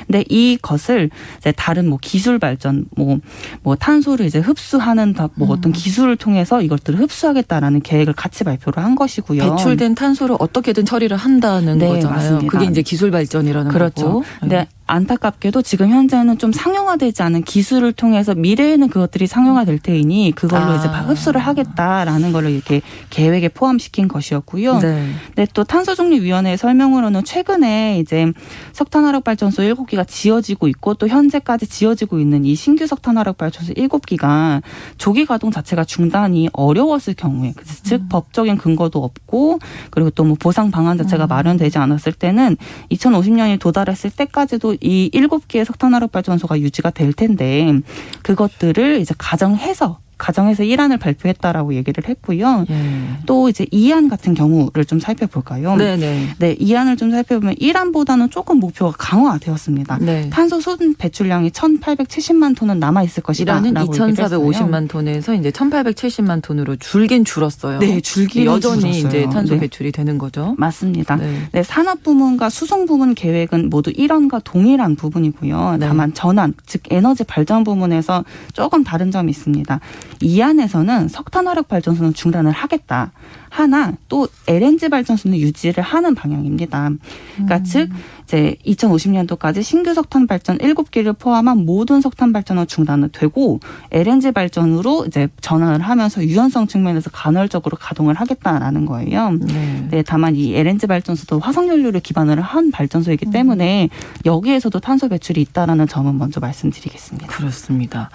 [0.06, 6.16] 근데 이것을 이제 다른 뭐 기술 발전, 뭐뭐 탄소를 이제 흡수하는 다- 뭐 어떤 기술을
[6.16, 9.56] 통해서 이것들을 흡수하겠다라는 계획을 같이 발표를 한 것이고요.
[9.56, 12.14] 배출된 탄소를 어떻게든 처리를 한다는 네, 거잖아요.
[12.16, 12.46] 맞습니다.
[12.58, 14.04] 그게 이제 기술 발전이라는 그렇죠.
[14.06, 14.24] 거고.
[14.40, 20.76] 근데 안타깝게도 지금 현재는 좀 상용화되지 않은 기술을 통해서 미래에는 그것들이 상용화될 테이니 그걸로 아.
[20.76, 24.78] 이제 흡수를 하겠다라는 거를 이렇게 계획에 포함시킨 것이었고요.
[24.78, 25.12] 네.
[25.26, 28.32] 근데 또 탄소중립위원회의 설명으로는 최근에 이제
[28.72, 34.62] 석탄화력 발전소 7기가 지어지고 있고 또 현재까지 지어지고 있는 이 신규 석탄화력 발전소 7기가
[34.96, 39.58] 조기 가동 자체가 중단이 어려웠을 경우에 그래서 즉 법적인 근거도 없고
[39.90, 42.56] 그리고 또 뭐 보상 방안 자체가 마련되지 않았을 때는
[42.92, 47.80] 2050년이 도달했을 때까지도 이 7기의 석탄화력 발전소가 유지가 될 텐데
[48.22, 52.66] 그것들을 이제 가정해서 가정해서 일안을 발표했다라고 얘기를 했고요.
[52.68, 52.76] 예.
[53.24, 55.76] 또 이제 이안 같은 경우를 좀 살펴볼까요?
[55.76, 56.34] 네네.
[56.38, 59.98] 네, 이안을 좀 살펴보면 이란보다는 조금 목표가 강화되었습니다.
[60.02, 60.28] 네.
[60.30, 63.52] 탄소 순 배출량이 1,870만 톤은 남아 있을 것이다.
[63.54, 64.40] 이란은 라고 얘기를 했어요.
[64.40, 67.78] 2,450만 톤에서 이제 1,870만 톤으로 줄긴 줄었어요.
[67.78, 69.08] 네, 줄기는 여전히 줄었어요.
[69.08, 69.60] 이제 탄소 네.
[69.60, 70.54] 배출이 되는 거죠.
[70.58, 71.16] 맞습니다.
[71.16, 71.48] 네.
[71.52, 75.78] 네, 산업 부문과 수송 부문 계획은 모두 일원과 동일한 부분이고요.
[75.80, 75.86] 네.
[75.86, 79.80] 다만 전환, 즉 에너지 발전 부문에서 조금 다른 점이 있습니다.
[80.22, 83.12] 이 안에서는 석탄 화력 발전소는 중단을 하겠다.
[83.48, 86.90] 하나 또 LNG 발전소는 유지를 하는 방향입니다.
[87.34, 87.64] 그러니까 음.
[87.64, 87.88] 즉
[88.30, 93.58] 이제 2050년도까지 신규 석탄 발전 7기를 포함한 모든 석탄 발전은 중단은 되고
[93.90, 99.32] LNG 발전으로 이제 전환을 하면서 유연성 측면에서 간헐적으로 가동을 하겠다라는 거예요.
[99.32, 99.88] 네.
[99.90, 103.32] 네, 다만 이 LNG 발전소도 화석 연료를 기반으로 한 발전소이기 음.
[103.32, 103.88] 때문에
[104.24, 107.26] 여기에서도 탄소 배출이 있다라는 점은 먼저 말씀드리겠습니다.
[107.26, 108.10] 그렇습니다.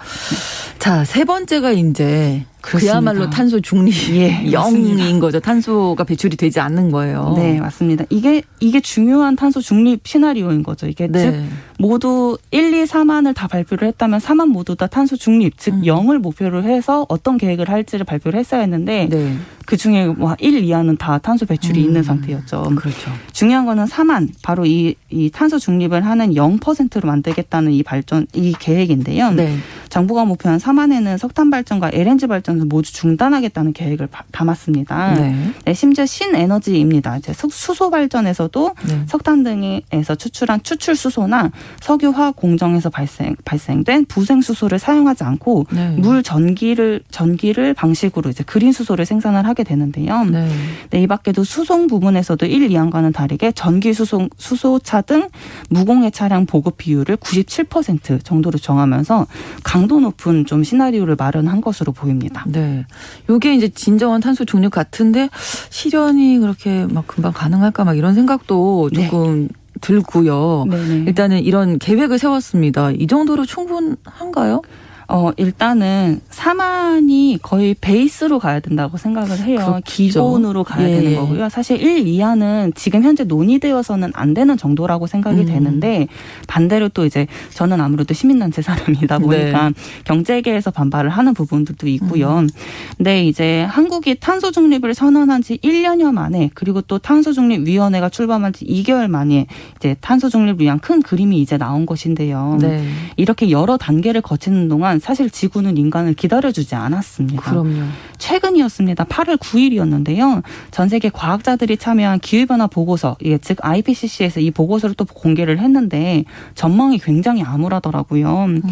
[0.78, 2.92] 자, 세 번째가 이제 그렇습니다.
[2.92, 5.38] 그야말로 탄소 중립 예, 영인 거죠.
[5.38, 7.34] 탄소가 배출이 되지 않는 거예요.
[7.36, 8.04] 네, 맞습니다.
[8.10, 10.86] 이게 이게 중요한 탄소 중립 시나리오인 거죠.
[10.88, 11.30] 이게 네.
[11.30, 11.44] 즉
[11.78, 15.82] 모두 1, 2, 3안을 다 발표를 했다면 3안 모두 다 탄소 중립, 즉 음.
[15.82, 19.36] 0을 목표로 해서 어떤 계획을 할지를 발표를 했어야 했는데 네.
[19.64, 21.84] 그 중에 뭐 1, 2안은 다 탄소 배출이 음.
[21.84, 22.72] 있는 상태였죠.
[22.76, 23.10] 그렇죠.
[23.32, 29.32] 중요한 거는 3안 바로 이, 이 탄소 중립을 하는 0%로 만들겠다는 이 발전 이 계획인데요.
[29.32, 29.56] 네.
[29.88, 35.14] 정부가 목표한 3안에는 석탄 발전과 LNG 발전을 모두 중단하겠다는 계획을 바- 담았습니다.
[35.14, 35.52] 네.
[35.64, 37.16] 네, 심지어 신에너지입니다.
[37.18, 39.02] 이제 수- 수소 발전에서도 네.
[39.06, 45.90] 석탄 등에서 추출한 추출 수소나 석유 화학 공정에서 발생 발생된 부생 수소를 사용하지 않고 네.
[45.98, 50.24] 물 전기를 전기를 방식으로 이제 그린 수소를 생산을 하게 되는데요.
[50.24, 50.48] 네.
[50.90, 55.28] 네, 이 밖에도 수송 부분에서도 1, 2안과는 다르게 전기 수송 수소차 등
[55.70, 59.26] 무공해 차량 보급 비율을 97% 정도로 정하면서
[59.62, 62.44] 강도 높은 좀 시나리오를 마련한 것으로 보입니다.
[62.48, 62.86] 네.
[63.28, 65.28] 요게 이제 진정한 탄소 중립 같은데
[65.70, 69.04] 실현이 그렇게 막 금방 가능할까 막 이런 생각도 네.
[69.04, 69.48] 조금
[69.80, 70.64] 들고요.
[70.68, 71.04] 네네.
[71.06, 72.90] 일단은 이런 계획을 세웠습니다.
[72.92, 74.62] 이 정도로 충분한가요?
[75.08, 79.56] 어, 일단은 사만이 거의 베이스로 가야 된다고 생각을 해요.
[79.58, 79.80] 그렇죠.
[79.84, 81.16] 기본으로 가야 예, 되는 예.
[81.16, 81.48] 거고요.
[81.48, 85.46] 사실 1, 2하는 지금 현재 논의되어서는 안 되는 정도라고 생각이 음.
[85.46, 86.08] 되는데
[86.48, 89.74] 반대로 또 이제 저는 아무래도 시민단체 사람이다 보니까 네.
[90.04, 92.40] 경제계에서 반발을 하는 부분들도 있고요.
[92.40, 92.48] 음.
[92.96, 98.52] 근데 이제 한국이 탄소 중립을 선언한 지 1년여 만에 그리고 또 탄소 중립 위원회가 출범한
[98.52, 102.58] 지 2개월 만에 이제 탄소 중립을 위한 큰 그림이 이제 나온 것인데요.
[102.60, 102.84] 네.
[103.16, 107.42] 이렇게 여러 단계를 거치는 동안 사실 지구는 인간을 기다려주지 않았습니다.
[107.42, 107.82] 그럼요.
[108.18, 109.04] 최근이었습니다.
[109.04, 110.42] 8월 9일이었는데요.
[110.70, 116.98] 전 세계 과학자들이 참여한 기후변화 보고서, 이게 즉 IPCC에서 이 보고서를 또 공개를 했는데 전망이
[116.98, 118.44] 굉장히 암울하더라고요.
[118.44, 118.62] 음.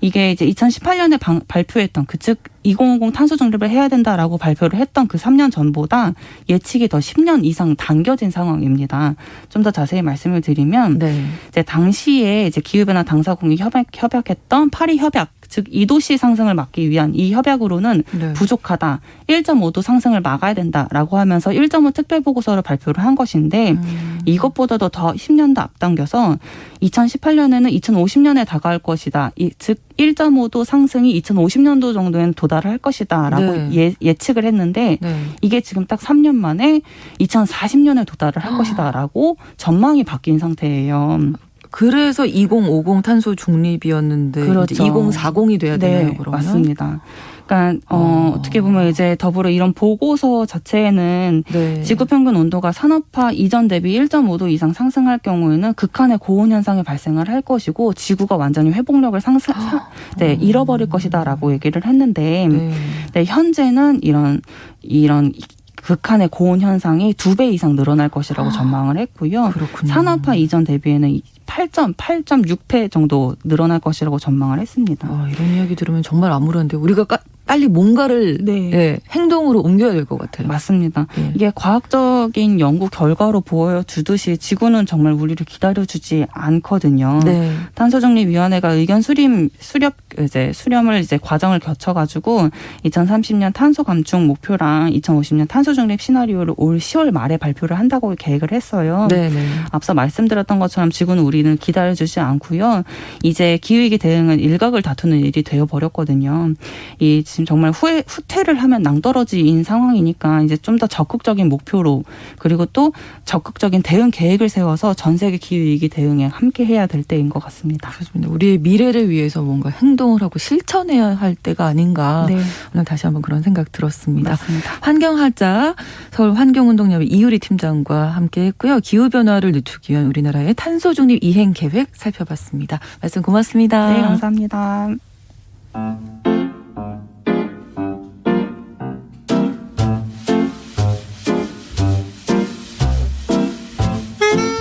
[0.00, 5.18] 이게 이제 2018년에 방- 발표했던 그 즉 2050 탄소 중립을 해야 된다라고 발표를 했던 그
[5.18, 6.14] 3년 전보다
[6.48, 9.16] 예측이 더 10년 이상 당겨진 상황입니다.
[9.50, 11.24] 좀 더 자세히 말씀을 드리면 네.
[11.48, 17.32] 이제 당시에 이제 기후변화 당사국이 협약, 협약했던 파리 협약, 즉 2도씨 상승을 막기 위한 이
[17.32, 18.32] 협약으로는 네.
[18.32, 19.00] 부족하다.
[19.28, 24.18] 1.5도 상승을 막아야 된다라고 하면서 1.5 특별 보고서를 발표를 한 것인데 음.
[24.24, 26.38] 이것보다도 더 10년 더 앞당겨서
[26.82, 29.30] 2018년에는 2050년에 다가올 것이다.
[29.36, 33.70] 이, 즉 1.5도 상승이 2050년도 정도에는 도달을 할 것이다라고 네.
[33.74, 35.16] 예, 예측을 했는데 네.
[35.40, 36.80] 이게 지금 딱 3년 만에
[37.20, 41.34] 2040년에 도달을 할 것이다라고 전망이 바뀐 상태예요.
[41.76, 44.74] 그래서 2050 탄소 중립이었는데 그렇죠.
[44.74, 46.14] 이제 2040이 돼야 되나요?
[46.16, 46.38] 그러면?
[46.38, 47.00] 맞습니다.
[47.46, 48.34] 그러니까 어, 어.
[48.38, 51.82] 어 떻게 보면 이제 더불어 이런 보고서 자체에는 네.
[51.82, 57.42] 지구 평균 온도가 산업화 이전 대비 1.5도 이상 상승할 경우에는 극한의 고온 현상이 발생을 할
[57.42, 62.70] 것이고 지구가 완전히 회복력을 상승 사- 네, 잃어버릴 것이다라고 얘기를 했는데 네.
[63.14, 64.40] 네, 현재는 이런
[64.80, 65.32] 이런
[65.74, 69.50] 극한의 고온 현상이 두 배 이상 늘어날 것이라고 전망을 했고요.
[69.52, 69.92] 그렇군요.
[69.92, 75.10] 산업화 이전 대비에는 8점 8.6배 정도 늘어날 것이라고 전망을 했습니다.
[75.10, 78.72] 와, 이런 이야기 들으면 정말 암울한데 우리가 까- 빨리 뭔가를 네.
[78.72, 80.48] 예, 행동으로 옮겨야 될 것 같아요.
[80.48, 81.06] 맞습니다.
[81.18, 81.32] 예.
[81.34, 87.20] 이게 과학적인 연구 결과로 보여주듯이 지구는 정말 우리를 기다려주지 않거든요.
[87.22, 87.52] 네.
[87.74, 92.50] 탄소중립위원회가 의견 수렴 수렵 이제 수렴을 이제 과정을 거쳐가지고
[92.84, 99.08] 2030년 탄소 감축 목표랑 2050년 탄소 중립 시나리오를 올 10월 말에 발표를 한다고 계획을 했어요.
[99.10, 99.46] 네, 네.
[99.70, 102.82] 앞서 말씀드렸던 것처럼 지구는 우리는 기다려주지 않고요.
[103.22, 106.52] 이제 기후위기 대응은 일각을 다투는 일이 되어 버렸거든요.
[106.98, 112.04] 이 지금 정말 후회, 후퇴를 하면 낭떠러지인 상황이니까 이제 좀 더 적극적인 목표로
[112.38, 112.92] 그리고 또
[113.24, 117.90] 적극적인 대응 계획을 세워서 전 세계 기후위기 대응에 함께 해야 될 때인 것 같습니다.
[117.90, 118.30] 그렇습니다.
[118.30, 122.38] 우리의 미래를 위해서 뭔가 행동 을 하고 실천해야 할 때가 아닌가 네,
[122.74, 124.30] 오늘 다시 한번 그런 생각 들었습니다.
[124.30, 124.70] 맞습니다.
[124.82, 125.76] 환경하자
[126.10, 128.80] 서울 환경운동협의 이유리 팀장과 함께했고요.
[128.80, 132.80] 기후 변화를 늦추기 위한 우리나라의 탄소 중립 이행 계획 살펴봤습니다.
[133.00, 133.92] 말씀 고맙습니다.
[133.92, 134.88] 네, 감사합니다.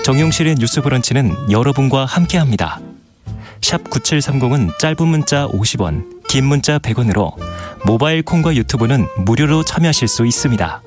[0.04, 2.93] 정용실의 뉴스 브런치는 여러분과 함께합니다.
[3.64, 7.34] 샵 9730은 짧은 문자 50원, 긴 문자 100원으로
[7.86, 10.84] 모바일 콩과 유튜브는 무료로 참여하실 수 있습니다.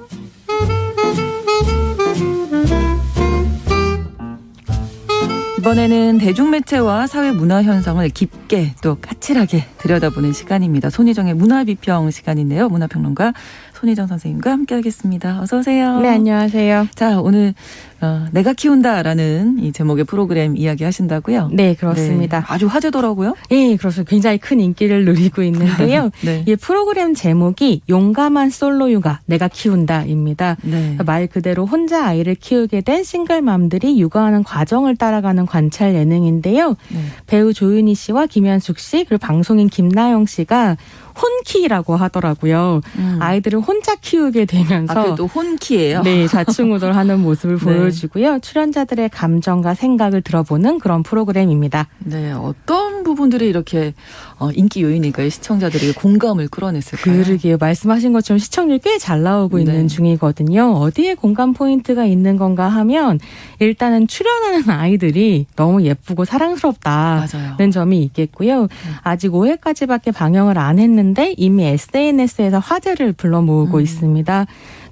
[5.58, 10.90] 이번에는 대중매체와 사회 문화 현상을 깊게 또 까칠하게 들여다보는 시간입니다.
[10.90, 12.68] 손희정의 문화비평 시간인데요.
[12.68, 13.32] 문화평론가
[13.76, 15.40] 손희정 선생님과 함께하겠습니다.
[15.42, 16.00] 어서 오세요.
[16.00, 16.88] 네, 안녕하세요.
[16.94, 17.54] 자, 오늘
[18.00, 21.50] 어, 내가 키운다라는 이 제목의 프로그램 이야기 하신다고요?
[21.52, 22.40] 네, 그렇습니다.
[22.40, 23.34] 네, 아주 화제더라고요.
[23.50, 24.10] 예, 그렇습니다.
[24.10, 26.10] 굉장히 큰 인기를 누리고 있는데요.
[26.24, 26.44] 네.
[26.46, 30.56] 이 프로그램 제목이 용감한 솔로 육아, 내가 키운다입니다.
[30.62, 30.96] 네.
[31.04, 36.76] 말 그대로 혼자 아이를 키우게 된 싱글맘들이 육아하는 과정을 따라가는 관찰 예능인데요.
[36.88, 37.00] 네.
[37.26, 40.76] 배우 조윤희 씨와 김현숙 씨 그리고 방송인 김나영 씨가
[41.16, 42.80] 혼키라고 하더라고요.
[42.98, 43.18] 음.
[43.20, 46.02] 아이들을 혼자 키우게 되면서 아, 그래도 혼키예요.
[46.02, 47.64] 네, 좌충우돌하는 모습을 네.
[47.64, 48.38] 보여주고요.
[48.40, 51.88] 출연자들의 감정과 생각을 들어보는 그런 프로그램입니다.
[51.98, 53.94] 네, 어떤 부분들이 이렇게
[54.38, 55.30] 어, 인기 요인일까요?
[55.30, 57.22] 시청자들에게 공감을 끌어냈을까요?
[57.24, 57.56] 그러게요.
[57.58, 59.62] 말씀하신 것처럼 시청률 꽤 잘 나오고 네.
[59.62, 60.72] 있는 중이거든요.
[60.72, 63.18] 어디에 공감 포인트가 있는 건가 하면
[63.60, 67.26] 일단은 출연하는 아이들이 너무 예쁘고 사랑스럽다는
[67.58, 67.70] 맞아요.
[67.70, 68.68] 점이 있겠고요.
[69.02, 73.82] 아직 5회까지밖에 방영을 안 했는데 이미 SNS에서 화제를 불러 모으고 음.
[73.82, 74.46] 있습니다.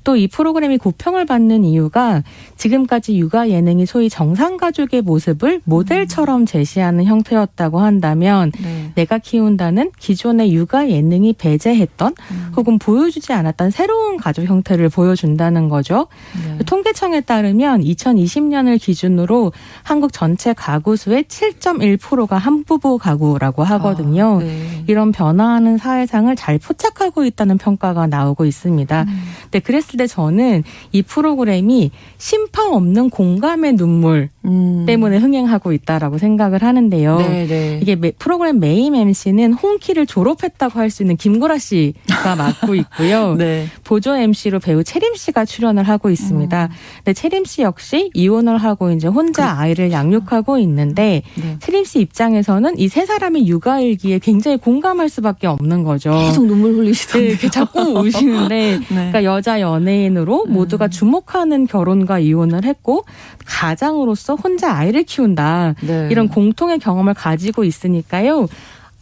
[0.05, 2.23] 또 이 프로그램이 고평을 받는 이유가
[2.57, 8.93] 지금까지 육아 예능이 소위 정상 가족의 모습을 모델처럼 제시하는 형태였다고 한다면 네.
[8.95, 12.53] 내가 키운다는 기존의 육아 예능이 배제했던 음.
[12.57, 16.07] 혹은 보여주지 않았던 새로운 가족 형태를 보여준다는 거죠.
[16.45, 16.59] 네.
[16.65, 19.53] 통계청에 따르면 2020년을 기준으로
[19.83, 24.39] 한국 전체 가구 수의 7.1%가 한부부 가구라고 하거든요.
[24.41, 24.85] 아, 네.
[24.87, 29.03] 이런 변화하는 사회상을 잘 포착하고 있다는 평가가 나오고 있습니다.
[29.03, 29.23] 음.
[29.45, 34.85] 근데 그랬을 때 저는 이 프로그램이 심판 없는 공감의 눈물 음.
[34.87, 37.19] 때문에 흥행하고 있다라고 생각을 하는데요.
[37.19, 37.79] 네, 네.
[37.83, 43.35] 이게 매- 프로그램 메인 MC는 홍키를 졸업했다고 할 수 있는 김구라 씨가 맡고 있고요.
[43.37, 43.67] 네.
[43.85, 46.69] 보조 MC로 배우 채림 씨가 출연을 하고 있습니다.
[46.99, 51.57] 근데 채림 씨 역시 이혼을 하고 이제 혼자 아이를 양육하고 있는데 네.
[51.61, 56.11] 채림 씨 입장에서는 이 세 사람의 육아 일기에 굉장히 공감할 수밖에 없는 거죠.
[56.13, 57.31] 계속 눈물 네, 흘리시던데요.
[57.31, 58.85] 이렇게 자꾸 우시는데 네.
[58.89, 63.05] 그러니까 여자 연 예인으로 모두가 주목하는 결혼과 이혼을 했고
[63.45, 65.75] 가장으로서 혼자 아이를 키운다.
[65.83, 66.09] 네.
[66.11, 68.49] 이런 공통의 경험을 가지고 있으니까요.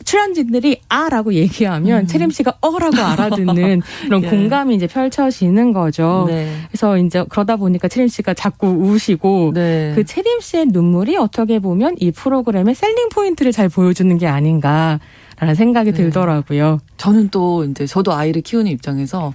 [0.04, 2.06] 출연진들이 아라고 얘기하면 음.
[2.06, 4.28] 채림 씨가 어라고 알아듣는 이런 예.
[4.28, 6.24] 공감이 이제 펼쳐지는 거죠.
[6.28, 6.52] 네.
[6.68, 9.92] 그래서 이제 그러다 보니까 채림 씨가 자꾸 우시고 네.
[9.94, 15.92] 그 채림 씨의 눈물이 어떻게 보면 이 프로그램의 셀링 포인트를 잘 보여주는 게 아닌가라는 생각이
[15.92, 15.96] 네.
[15.96, 16.80] 들더라고요.
[16.96, 19.32] 저는 또 이제 저도 아이를 키우는 입장에서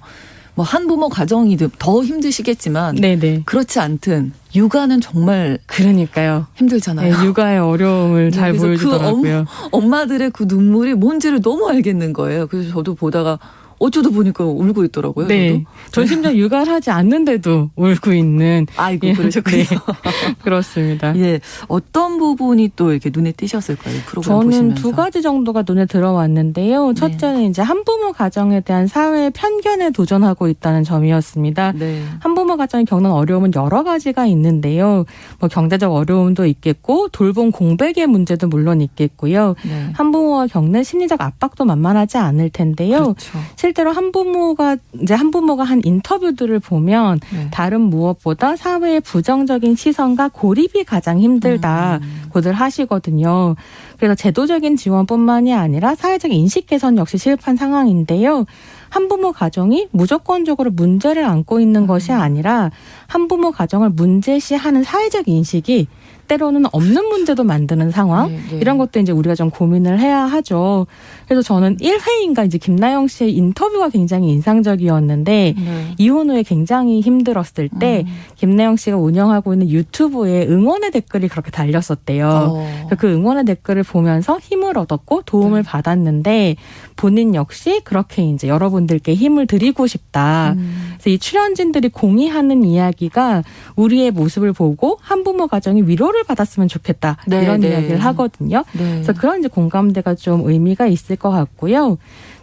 [0.57, 3.43] 뭐 한부모 가정이 더 힘드시겠지만 네네.
[3.45, 6.47] 그렇지 않든 육아는 정말 그러니까요.
[6.55, 7.15] 힘들잖아요.
[7.15, 9.45] 네, 육아의 어려움을 잘 네, 그래서 보여주더라고요.
[9.45, 12.47] 그 엄, 엄마들의 그 눈물이 뭔지를 너무 알겠는 거예요.
[12.47, 13.37] 그래서 저도 보다가
[13.79, 15.27] 어쩌다 보니까 울고 있더라고요.
[15.27, 15.63] 네.
[15.91, 18.65] 전 심지어 육아를 하지 않는데도 울고 있는.
[18.75, 19.57] 아이고, 예, 그러셨군요.
[19.57, 19.65] 네.
[20.41, 21.15] 그렇습니다.
[21.17, 21.39] 예.
[21.67, 23.95] 어떤 부분이 또 이렇게 눈에 띄셨을까요?
[23.95, 24.81] 이 프로그램 저는 보시면서.
[24.81, 26.93] 두 가지 정도가 눈에 들어왔는데요.
[26.95, 31.73] 첫째는 이제 한부모 가정에 대한 사회의 편견에 도전하고 있다는 점이었습니다.
[31.73, 32.01] 네.
[32.19, 35.05] 한부모 가정이 겪는 어려움은 여러 가지가 있는데요.
[35.39, 39.55] 뭐 경제적 어려움도 있겠고 돌봄 공백의 문제도 물론 있겠고요.
[39.63, 39.91] 네.
[39.93, 43.13] 한부모가 겪는 심리적 압박도 만만하지 않을 텐데요.
[43.13, 43.37] 그렇죠.
[43.67, 47.49] 실제로 한부모가 이제 한부모가 한 인터뷰들을 보면 네.
[47.51, 51.99] 다른 무엇보다 사회의 부정적인 시선과 고립이 가장 힘들다.
[52.01, 52.27] 음.
[52.29, 53.55] 고들 하시거든요.
[53.97, 58.45] 그래서 제도적인 지원뿐만이 아니라 사회적 인식 개선 역시 실패한 상황인데요.
[58.89, 61.87] 한부모 가정이 무조건적으로 문제를 안고 있는 음.
[61.87, 62.71] 것이 아니라
[63.07, 65.87] 한부모 가정을 문제시하는 사회적 인식이
[66.27, 68.57] 때로는 없는 문제도 만드는 상황 네, 네.
[68.57, 70.85] 이런 것도 이제 우리가 좀 고민을 해야 하죠.
[71.25, 75.95] 그래서 저는 1회인가 이제 김나영 씨의 인터뷰가 굉장히 인상적이었는데 네.
[75.97, 78.13] 이혼 후에 굉장히 힘들었을 때 음.
[78.35, 82.27] 김나영 씨가 운영하고 있는 유튜브에 응원의 댓글이 그렇게 달렸었대요.
[82.27, 82.89] 어.
[82.97, 85.69] 그 응원의 댓글을 보면서 힘을 얻었고 도움을 네.
[85.69, 86.55] 받았는데
[86.95, 90.53] 본인 역시 그렇게 이제 여러분 들께 힘을 드리고 싶다.
[90.57, 90.93] 음.
[90.93, 93.43] 그래서 이 출연진들이 공유하는 이야기가
[93.75, 97.17] 우리의 모습을 보고 한부모 가정이 위로를 받았으면 좋겠다.
[97.25, 97.69] 네, 이런 네.
[97.69, 98.63] 이야기를 하거든요.
[98.73, 99.01] 네.
[99.01, 101.97] 그래서 그런 이제 공감대가 좀 의미가 있을 것 같고요.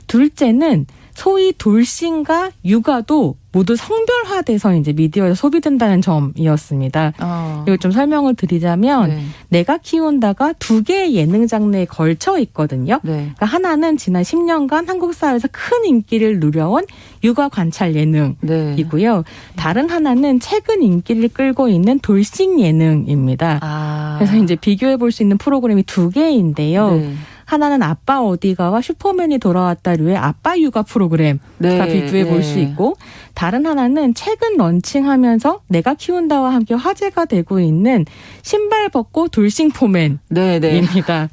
[0.06, 7.12] 둘째는 소위 돌싱과 육아도 모두 성별화돼서 이제 미디어에 소비된다는 점이었습니다.
[7.20, 7.64] 어.
[7.68, 9.22] 이거 좀 설명을 드리자면 네.
[9.48, 12.98] 내가 키운다가 두 개의 예능 장르에 걸쳐 있거든요.
[13.04, 13.12] 네.
[13.12, 16.84] 그러니까 하나는 지난 10년간 한국 사회에서 큰 인기를 누려온
[17.22, 18.34] 육아 관찰 예능.
[18.40, 18.74] 네.
[18.76, 19.22] 이고요.
[19.54, 23.60] 다른 하나는 최근 인기를 끌고 있는 돌싱 예능입니다.
[23.62, 24.16] 아.
[24.18, 27.00] 그래서 이제 비교해 볼 수 있는 프로그램이 두 개인데요.
[27.44, 27.54] 네.
[27.54, 31.78] 하나는 아빠 어디가와 슈퍼맨이 돌아왔다류의 아빠 육아 프로그램 네.
[31.78, 32.62] 가 비교해 볼수 네.
[32.62, 32.96] 있고
[33.34, 38.04] 다른 하나는 최근 런칭하면서 내가 키운다와 함께 화제가 되고 있는
[38.42, 40.78] 신발 벗고 돌싱 포맨 네, 네.
[40.78, 41.28] 입니다.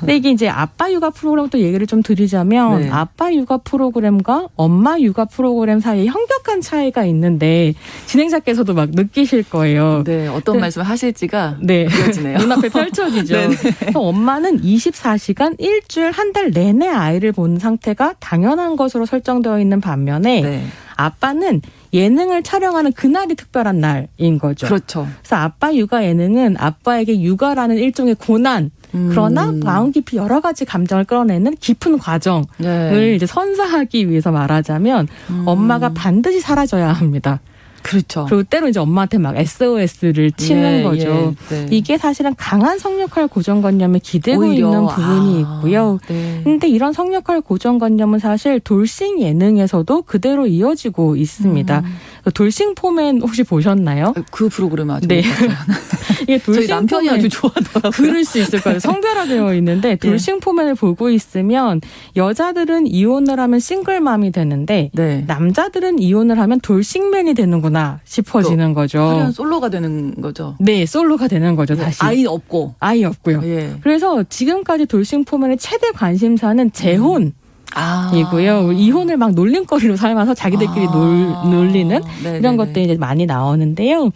[0.00, 2.88] 근데 이게 이제 아빠 육아 프로그램 또 얘기를 좀 드리자면 네.
[2.90, 7.74] 아빠 육아 프로그램과 엄마 육아 프로그램 사이에 현격한 차이가 있는데
[8.06, 10.04] 진행자께서도 막 느끼실 거예요.
[10.04, 11.84] 네, 어떤 그- 말씀을 하실지가 네.
[11.86, 12.38] 그려지네요.
[12.40, 13.34] 눈앞에 펼쳐지죠.
[13.80, 20.40] 그래서 엄마는 24시간 일주일 한 달 내내 아이를 본 상태가 당연한 것으로 설정되어 있는 반면에
[20.42, 20.62] 네.
[21.04, 24.66] 아빠는 예능을 촬영하는 그날이 특별한 날인 거죠.
[24.66, 25.06] 그렇죠.
[25.18, 29.60] 그래서 아빠 육아 예능은 아빠에게 육아라는 일종의 고난 그러나 음.
[29.60, 33.14] 마음 깊이 여러 가지 감정을 끌어내는 깊은 과정을 네.
[33.14, 35.42] 이제 선사하기 위해서 말하자면 음.
[35.46, 37.40] 엄마가 반드시 사라져야 합니다.
[37.82, 38.26] 그렇죠.
[38.28, 41.34] 그리고 때로 이제 엄마한테 막 SOS를 치는 예, 거죠.
[41.50, 41.66] 예, 네.
[41.70, 45.98] 이게 사실은 강한 성역할 고정관념에 기대고 오히려, 있는 부분이 아, 있고요.
[46.08, 46.40] 네.
[46.44, 51.80] 근데 이런 성역할 고정관념은 사실 돌싱 예능에서도 그대로 이어지고 있습니다.
[51.80, 51.96] 음.
[52.34, 54.14] 돌싱 포맨 혹시 보셨나요?
[54.30, 55.22] 그 프로그램 아주 네.
[56.22, 57.90] 이게 저희 돌싱 남편이 아주 좋아하더라고요.
[57.92, 58.78] 그럴 수 있을 거예요.
[58.78, 61.80] 성별화되어 있는데 돌싱 포맨을 보고 있으면
[62.16, 65.24] 여자들은 이혼을 하면 싱글맘이 되는데 네.
[65.26, 68.98] 남자들은 이혼을 하면 돌싱맨이 되는구나 싶어지는 거죠.
[69.00, 70.56] 화려한 솔로가 되는 거죠.
[70.60, 71.98] 네, 솔로가 되는 거죠, 다시.
[72.02, 72.74] 아이 없고.
[72.80, 73.40] 아이 없고요.
[73.44, 73.74] 예.
[73.82, 77.32] 그래서 지금까지 돌싱 포맨의 최대 관심사는 재혼.
[77.74, 78.10] 아.
[78.14, 78.72] 이고요.
[78.72, 80.90] 이혼을 막 놀림거리로 삼아서 자기들끼리 아.
[80.92, 82.38] 놀, 놀리는 네네네.
[82.38, 84.10] 이런 것들이 이제 많이 나오는데요.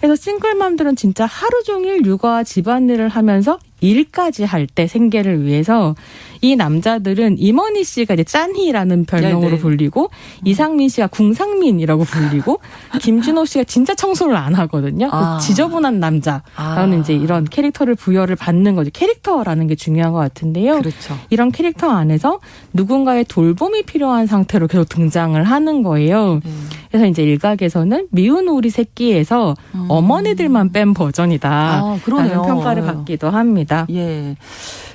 [0.00, 5.94] 그래서 싱글맘들은 진짜 하루 종일 육아와 집안일을 하면서 일까지 할 때 생계를 위해서
[6.40, 9.58] 이 남자들은 임원희 씨가 이제 짠희라는 별명으로 네네.
[9.58, 10.10] 불리고
[10.44, 12.60] 이상민 씨가 궁상민이라고 불리고
[13.00, 15.08] 김준호 씨가 진짜 청소를 안 하거든요.
[15.10, 15.38] 아.
[15.40, 17.00] 지저분한 남자라는 아.
[17.00, 18.90] 이제 이런 캐릭터를 부여를 받는 거죠.
[18.92, 20.78] 캐릭터라는 게 중요한 것 같은데요.
[20.78, 21.16] 그렇죠.
[21.30, 22.40] 이런 캐릭터 안에서
[22.72, 26.40] 누군가의 돌봄이 필요한 상태로 계속 등장을 하는 거예요.
[26.44, 26.68] 음.
[26.90, 29.54] 그래서 이제 일각에서는 미운 우리 새끼에서
[29.88, 31.50] 어머니들만 뺀 버전이다.
[31.50, 32.42] 아, 그러네요.
[32.42, 33.86] 평가를 받기도 합니다.
[33.90, 34.36] 예.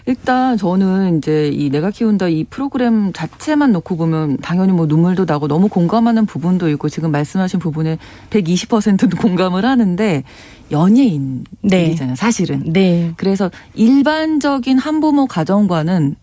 [0.05, 5.47] 일단 저는 이제 이 내가 키운다 이 프로그램 자체만 놓고 보면 당연히 뭐 눈물도 나고
[5.47, 7.97] 너무 공감하는 부분도 있고 지금 말씀하신 부분에
[8.29, 10.23] 120%도 공감을 하는데
[10.71, 11.95] 연예인 네.
[12.15, 12.63] 사실은.
[12.73, 13.13] 네.
[13.15, 16.15] 그래서 일반적인 한부모 가정과는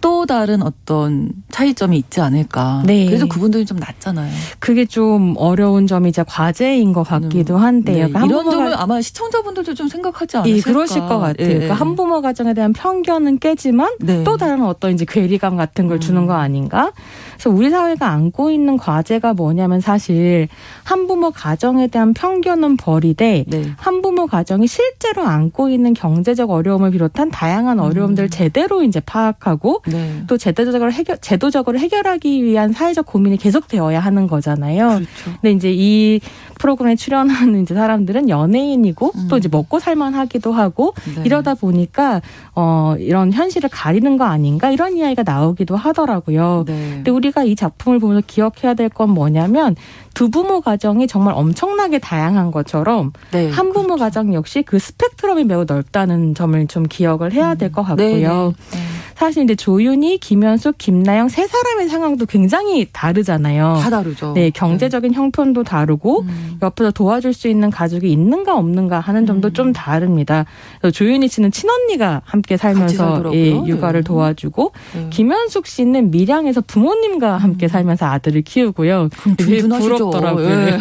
[0.00, 2.82] 또 다른 어떤 차이점이 있지 않을까.
[2.86, 3.06] 네.
[3.06, 4.30] 그래서 그분들이 좀 낫잖아요.
[4.58, 8.06] 그게 좀 어려운 점이 이제 과제인 것 같기도 한데요.
[8.06, 10.72] 네, 그러니까 이런 점을 아마 시청자분들도 좀 생각하지 예, 않으실까.
[10.72, 11.34] 그러실 것 같아요.
[11.40, 11.70] 예, 그러니까 예.
[11.70, 14.24] 한부모 가정에 대한 편견은 깨지만 네.
[14.24, 16.92] 또 다른 어떤 이제 괴리감 같은 걸 주는 거 아닌가?
[17.36, 20.48] 그래서 우리 사회가 안고 있는 과제가 뭐냐면 사실
[20.84, 23.72] 한부모 가정에 대한 편견은 버리되 네.
[23.76, 30.24] 한부모 가정이 실제로 안고 있는 경제적 어려움을 비롯한 다양한 어려움들을 제대로 이제 파악하고 네.
[30.26, 34.86] 또 제도적으로 해결 제도적으로 해결하기 위한 사회적 고민이 계속되어야 하는 거잖아요.
[34.88, 35.38] 그렇죠.
[35.40, 36.20] 근데 이제 이
[36.58, 39.26] 프로그램에 출연하는 이제 사람들은 연예인이고 음.
[39.28, 41.22] 또 이제 먹고 살만하기도 하고 네.
[41.24, 42.22] 이러다 보니까
[42.54, 46.64] 어 이런 현실을 가리는 거 아닌가 이런 이야기가 나오기도 하더라고요.
[46.66, 46.92] 네.
[46.96, 49.76] 근데 우리 가 이 작품을 보면서 기억해야 될 건 뭐냐면
[50.14, 53.50] 두 부모 가정이 정말 엄청나게 다양한 것처럼 네.
[53.50, 58.54] 한부모 가정 역시 그 스펙트럼이 매우 넓다는 점을 좀 기억을 해야 될것 네, 같고요.
[58.70, 58.78] 네.
[59.16, 63.80] 사실 이제 조윤희, 김현숙, 김나영 세 사람의 상황도 굉장히 다르잖아요.
[63.82, 64.34] 다 다르죠.
[64.34, 66.58] 네, 경제적인 형편도 다르고 음.
[66.60, 69.52] 옆에서 도와줄 수 있는 가족이 있는가 없는가 하는 점도 음.
[69.54, 70.44] 좀 다릅니다.
[70.92, 73.32] 조윤희 씨는 친언니가 함께 살면서.
[73.32, 74.04] 예, 육아를 네.
[74.06, 75.06] 도와주고 네.
[75.08, 79.08] 김현숙 씨는 밀양에서 부모님과 함께 살면서 아들을 키우고요.
[79.38, 79.62] 되게.
[79.62, 80.46] 부럽더라고요.
[80.50, 80.78] 예.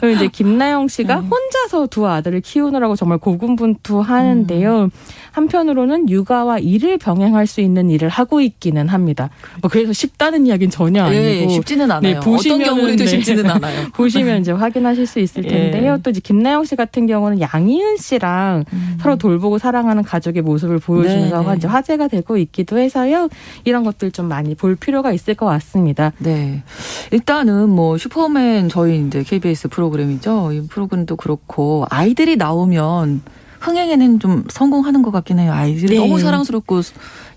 [0.00, 1.30] 그리고 이제 김나영 씨가 음.
[1.30, 4.82] 혼자서 두 아들을 키우느라고 정말 고군분투하는데요.
[4.84, 4.90] 음.
[5.32, 9.30] 한편으로는 육아와 일을 병 행할 수 있는 일을 하고 있기는 합니다.
[9.60, 12.12] 뭐 그래서 쉽다는 이야기는 전혀 아니고 예, 쉽지는 않아요.
[12.12, 13.06] 네, 어떤 보시면은 경우에도 네.
[13.06, 13.86] 쉽지는 않아요.
[13.92, 15.48] 보시면 이제 확인하실 수 있을 예.
[15.48, 15.98] 텐데요.
[16.02, 18.98] 또 이제 김나영 씨 같은 경우는 양희은 씨랑 음.
[19.00, 21.56] 서로 돌보고 사랑하는 가족의 모습을 보여주면서 네, 네.
[21.56, 23.28] 이제 화제가 되고 있기도 해서요.
[23.64, 26.12] 이런 것들 좀 많이 볼 필요가 있을 것 같습니다.
[26.18, 26.62] 네.
[27.10, 30.52] 일단은 뭐 슈퍼맨 저희 이제 KBS 프로그램이죠.
[30.52, 33.22] 이 프로그램도 그렇고 아이들이 나오면
[33.66, 35.52] 흥행에는 좀 성공하는 것 같긴 해요.
[35.52, 36.00] 아이들이 네.
[36.00, 36.80] 너무 사랑스럽고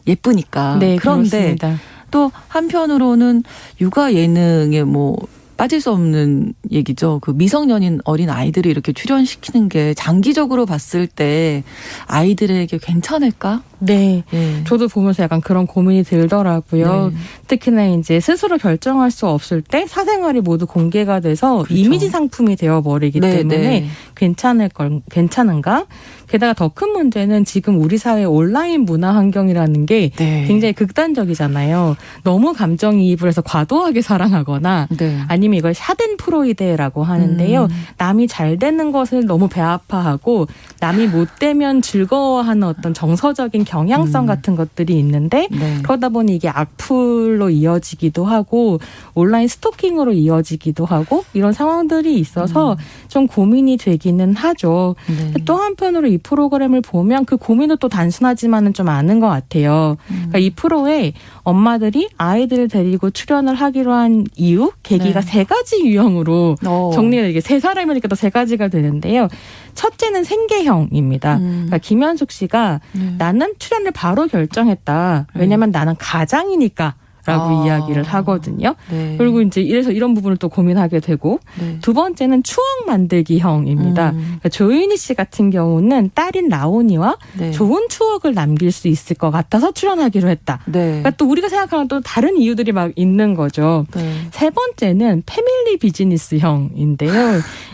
[0.07, 0.77] 예쁘니까.
[0.79, 1.75] 네, 아, 그런데 그렇습니다.
[2.11, 3.43] 또 한편으로는
[3.81, 5.17] 육아 예능에 뭐
[5.59, 7.19] 빠질 수 없는 얘기죠.
[7.21, 11.65] 그 미성년인 어린 아이들을 이렇게 출연시키는 게 장기적으로 봤을 때
[12.05, 13.61] 아이들에게 괜찮을까?
[13.79, 14.23] 네.
[14.33, 14.63] 예.
[14.65, 17.09] 저도 보면서 약간 그런 고민이 들더라고요.
[17.09, 17.17] 네.
[17.47, 21.73] 특히나 이제 스스로 결정할 수 없을 때 사생활이 모두 공개가 돼서 그렇죠.
[21.73, 23.87] 이미지 상품이 되어 버리기 네, 때문에 네.
[24.15, 25.87] 괜찮을 걸 괜찮은가?
[26.29, 30.45] 게다가 더 큰 문제는 지금 우리 사회 온라인 문화 환경이라는 게 네.
[30.47, 31.97] 굉장히 극단적이잖아요.
[32.23, 35.19] 너무 감정이입을 해서 과도하게 사랑하거나 네.
[35.27, 37.63] 아니면 이걸 샤덴프로이데라고 하는데요.
[37.63, 37.69] 음.
[37.97, 40.47] 남이 잘 되는 것을 너무 배아파하고
[40.79, 44.27] 남이 못 되면 즐거워하는 어떤 정서적인 경향성 음.
[44.27, 45.79] 같은 것들이 있는데 네.
[45.81, 48.79] 그러다 보니 이게 악플로 이어지기도 하고
[49.15, 52.77] 온라인 스토킹으로 이어지기도 하고 이런 상황들이 있어서
[53.07, 54.95] 좀 고민이 되기는 하죠.
[55.07, 55.33] 네.
[55.45, 59.97] 또 한편으로 이 프로그램을 보면 그 고민도 또 단순하지만은 좀 아는 것 같아요.
[60.07, 61.13] 그러니까 이 프로에
[61.43, 65.25] 엄마들이 아이들을 데리고 출연을 하기로 한 이유 계기가 네.
[65.27, 66.91] 세 가지 유형으로 어.
[66.93, 69.29] 정리가 이게 세 사람이니까 또 세 가지가 되는데요.
[69.75, 71.37] 첫째는 생계형입니다.
[71.37, 71.51] 음.
[71.67, 73.15] 그러니까 김현숙 씨가 네.
[73.17, 75.27] 나는 출연을 바로 결정했다.
[75.35, 76.95] 왜냐면 나는 가장이니까.
[77.29, 77.65] 라고 아.
[77.65, 78.75] 이야기를 하거든요.
[78.89, 79.15] 네.
[79.17, 81.77] 그리고 이제 이래서 이런 부분을 또 고민하게 되고 네.
[81.81, 84.09] 두 번째는 추억 만들기형입니다.
[84.09, 84.17] 음.
[84.17, 87.51] 그러니까 조윤희 씨 같은 경우는 딸인 라온이와 네.
[87.51, 90.59] 좋은 추억을 남길 수 있을 것 같아서 출연하기로 했다.
[90.65, 90.85] 네.
[90.85, 93.85] 그러니까 또 우리가 생각하는 또 다른 이유들이 막 있는 거죠.
[93.93, 94.13] 네.
[94.31, 97.13] 세 번째는 패밀리 비즈니스형인데요.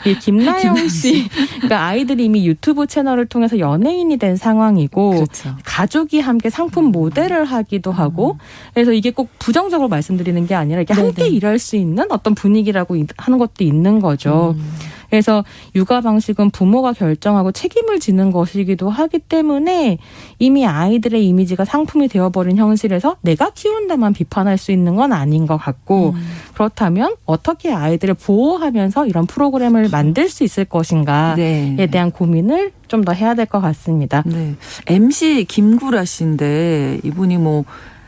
[0.06, 5.56] 이 김나영 씨, 그러니까 아이들이 이미 유튜브 채널을 통해서 연예인이 된 상황이고 그렇죠.
[5.64, 8.38] 가족이 함께 상품 모델을 하기도 하고
[8.74, 11.06] 그래서 이게 꼭 부정적으로 말씀드리는 게 아니라 이게 네네.
[11.08, 14.56] 함께 일할 수 있는 어떤 분위기라고 이- 하는 것도 있는 거죠.
[14.58, 14.72] 음.
[15.12, 20.00] 그래서 육아 방식은 부모가 결정하고 책임을 지는 것이기도 하기 때문에
[20.40, 26.14] 이미 아이들의 이미지가 상품이 되어버린 현실에서 내가 키운다만 비판할 수 있는 건 아닌 것 같고
[26.16, 26.28] 음.
[26.56, 31.36] 그렇다면 어떻게 아이들을 보호하면서 이런 프로그램을 만들 수 있을 것인가에
[31.78, 31.88] 네.
[31.88, 34.24] 대한 고민을 좀 더 해야 될 것 같습니다.
[34.26, 34.56] 네.
[34.88, 37.64] MC 김구라 씨인데 이분이 뭐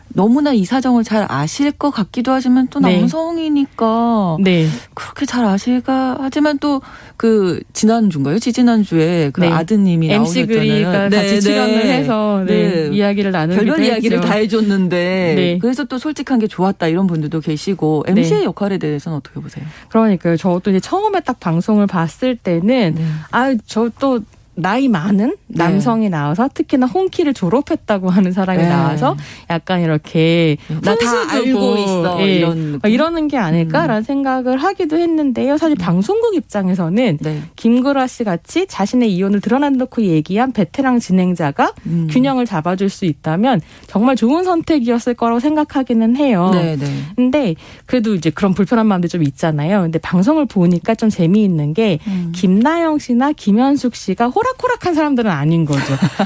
[0.09, 2.99] 너무나 이 사정을 잘 아실 것 같기도 하지만 또 네.
[2.99, 4.67] 남성이니까 네.
[4.93, 6.81] 그렇게 잘 아실까 하지만 또
[7.17, 8.37] 그 지난주인가요?
[8.37, 9.47] 지지난주에 그 네.
[9.47, 11.09] 아드님이 MC 그리가 나오셨잖아요.
[11.09, 11.93] 같이 네, 출연을 네.
[11.97, 12.95] 해서 네, 네.
[12.95, 14.21] 이야기를 나누기도 별별 이야기를.
[14.21, 15.57] 다 해줬는데 네.
[15.59, 18.11] 그래서 또 솔직한 게 좋았다 이런 분들도 계시고 네.
[18.11, 19.65] MC의 역할에 대해서는 어떻게 보세요?
[19.89, 20.37] 그러니까요.
[20.37, 23.03] 저도 이제 처음에 딱 방송을 봤을 때는 네.
[23.31, 24.21] 아, 저또
[24.57, 25.57] 나이 많은 네.
[25.57, 28.67] 남성이 나와서 특히나 홍키를 졸업했다고 하는 사람이 네.
[28.67, 29.15] 나와서
[29.51, 35.57] 약간 이렇게 나다 훈수 알고 있어 예, 이런 이러는 게 아닐까라는 생각을 하기도 했는데요.
[35.57, 37.41] 사실 방송국 입장에서는 네.
[37.55, 42.07] 김구라 씨 같이 자신의 이혼을 드러내놓고 얘기한 베테랑 진행자가 음.
[42.09, 46.49] 균형을 잡아줄 수 있다면 정말 좋은 선택이었을 거라고 생각하기는 해요.
[46.51, 46.85] 네, 네.
[47.15, 47.53] 근데
[47.85, 49.81] 그래도 이제 그런 불편한 마음도 좀 있잖아요.
[49.81, 52.31] 근데 방송을 보니까 좀 재미있는 게 음.
[52.33, 55.81] 김나영 씨나 김현숙 씨가 호 락호락한 사람들은 아닌 거죠.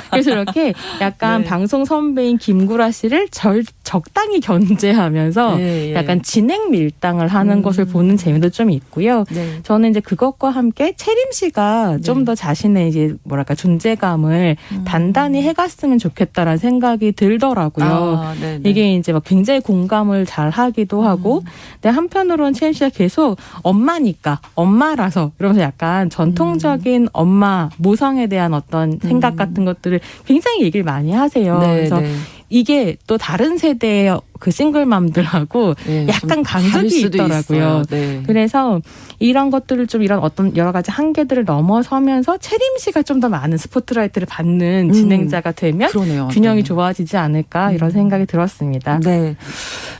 [0.09, 1.47] 그래서 이렇게 약간 네.
[1.47, 5.95] 방송 선배인 김구라 씨를 절, 적당히 견제하면서 예, 예.
[5.95, 7.61] 약간 진행 밀당을 하는 음.
[7.61, 9.25] 것을 보는 재미도 좀 있고요.
[9.31, 9.59] 네.
[9.63, 12.25] 저는 이제 그것과 함께 채림 씨가 좀 네.
[12.25, 14.83] 더 자신의 이제 뭐랄까 존재감을 음.
[14.85, 17.85] 단단히 해갔으면 좋겠다라는 생각이 들더라고요.
[17.85, 18.69] 아, 네, 네.
[18.69, 21.45] 이게 이제 막 굉장히 공감을 잘 하기도 하고, 음.
[21.73, 28.99] 근데 한편으로는 채임 씨가 계속 엄마니까, 엄마라서, 이러면서 약간 전통적인 엄마, 모성 에 대한 어떤
[29.01, 29.35] 생각 음.
[29.37, 31.59] 같은 것들을 굉장히 얘기를 많이 하세요.
[31.59, 32.11] 네, 그래서 네.
[32.49, 37.83] 이게 또 다른 세대의 그 싱글맘들하고 예, 약간 간극이 있더라고요.
[37.89, 38.23] 네.
[38.25, 38.81] 그래서
[39.19, 44.25] 이런 것들을 좀 이런 어떤 여러 가지 한계들을 넘어서면서 채림 씨가 좀 더 많은 스포트라이트를
[44.25, 44.91] 받는 음.
[44.91, 46.27] 진행자가 되면 그러네요.
[46.31, 46.63] 균형이 네.
[46.63, 48.99] 좋아지지 않을까 이런 생각이 들었습니다.
[48.99, 49.35] 네.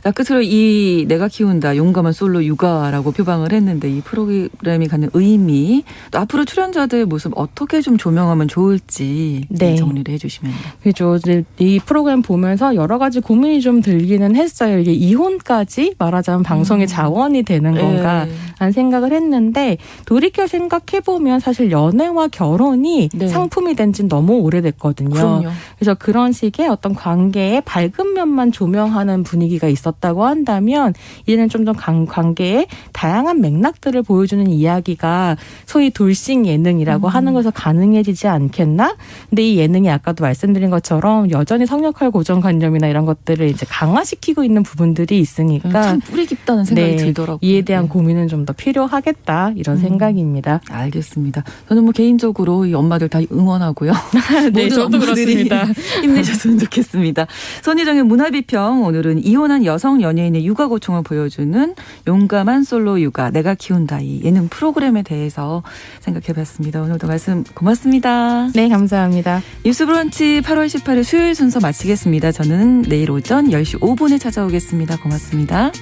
[0.02, 6.18] 자, 끝으로 이 내가 키운다 용감한 솔로 육아라고 표방을 했는데 이 프로그램이 갖는 의미 또
[6.18, 9.76] 앞으로 출연자들 모습 어떻게 좀 조명하면 좋을지 네.
[9.76, 11.14] 정리를 해주시면 그죠.
[11.16, 14.80] 이제 이 프로그램 보면서 여러 가지 고민이 좀 들기는 했어요.
[14.80, 18.32] 이게 이혼까지 말하자면 방송의 자원이 되는 건가 네.
[18.58, 23.28] 라는 생각을 했는데 돌이켜 생각해 보면 사실 연애와 결혼이 네.
[23.28, 25.10] 상품이 된지 너무 오래됐거든요.
[25.10, 25.48] 그럼요.
[25.76, 30.92] 그래서 그런 식의 어떤 관계의 밝은 면만 조명하는 분위기가 있었 다고 한다면
[31.26, 38.96] 이제는 좀 더 관계의 다양한 맥락들을 보여주는 이야기가 소위 돌싱 예능이라고 하는 것에서 가능해지지 않겠나?
[39.30, 45.20] 근데 이 예능이 아까도 말씀드린 것처럼 여전히 성역할 고정관념이나 이런 것들을 이제 강화시키고 있는 부분들이
[45.20, 47.38] 있으니까 참 뿌리 깊다는 생각이 네, 들더라고요.
[47.42, 47.88] 이에 대한 네.
[47.90, 49.80] 고민은 좀 더 필요하겠다 이런 음.
[49.80, 50.60] 생각입니다.
[50.68, 51.44] 알겠습니다.
[51.68, 53.92] 저는 뭐 개인적으로 이 엄마들 다 응원하고요.
[54.52, 55.64] 네, 저도 그렇습니다.
[56.02, 57.28] 힘내셨으면 좋겠습니다.
[57.62, 61.74] 손희정의 문화비평 오늘은 이혼한 여성 연예인의 육아 고충을 보여주는
[62.06, 65.64] 용감한 솔로 육아 내가 키운다 이 예능 프로그램에 대해서
[65.98, 66.82] 생각해봤습니다.
[66.82, 68.46] 오늘도 말씀 고맙습니다.
[68.54, 69.42] 네, 감사합니다.
[69.64, 72.30] 뉴스브런치 8월 18일 수요일 순서 마치겠습니다.
[72.30, 74.98] 저는 내일 오전 10시 5분에 찾아오겠습니다.
[74.98, 75.72] 고맙습니다.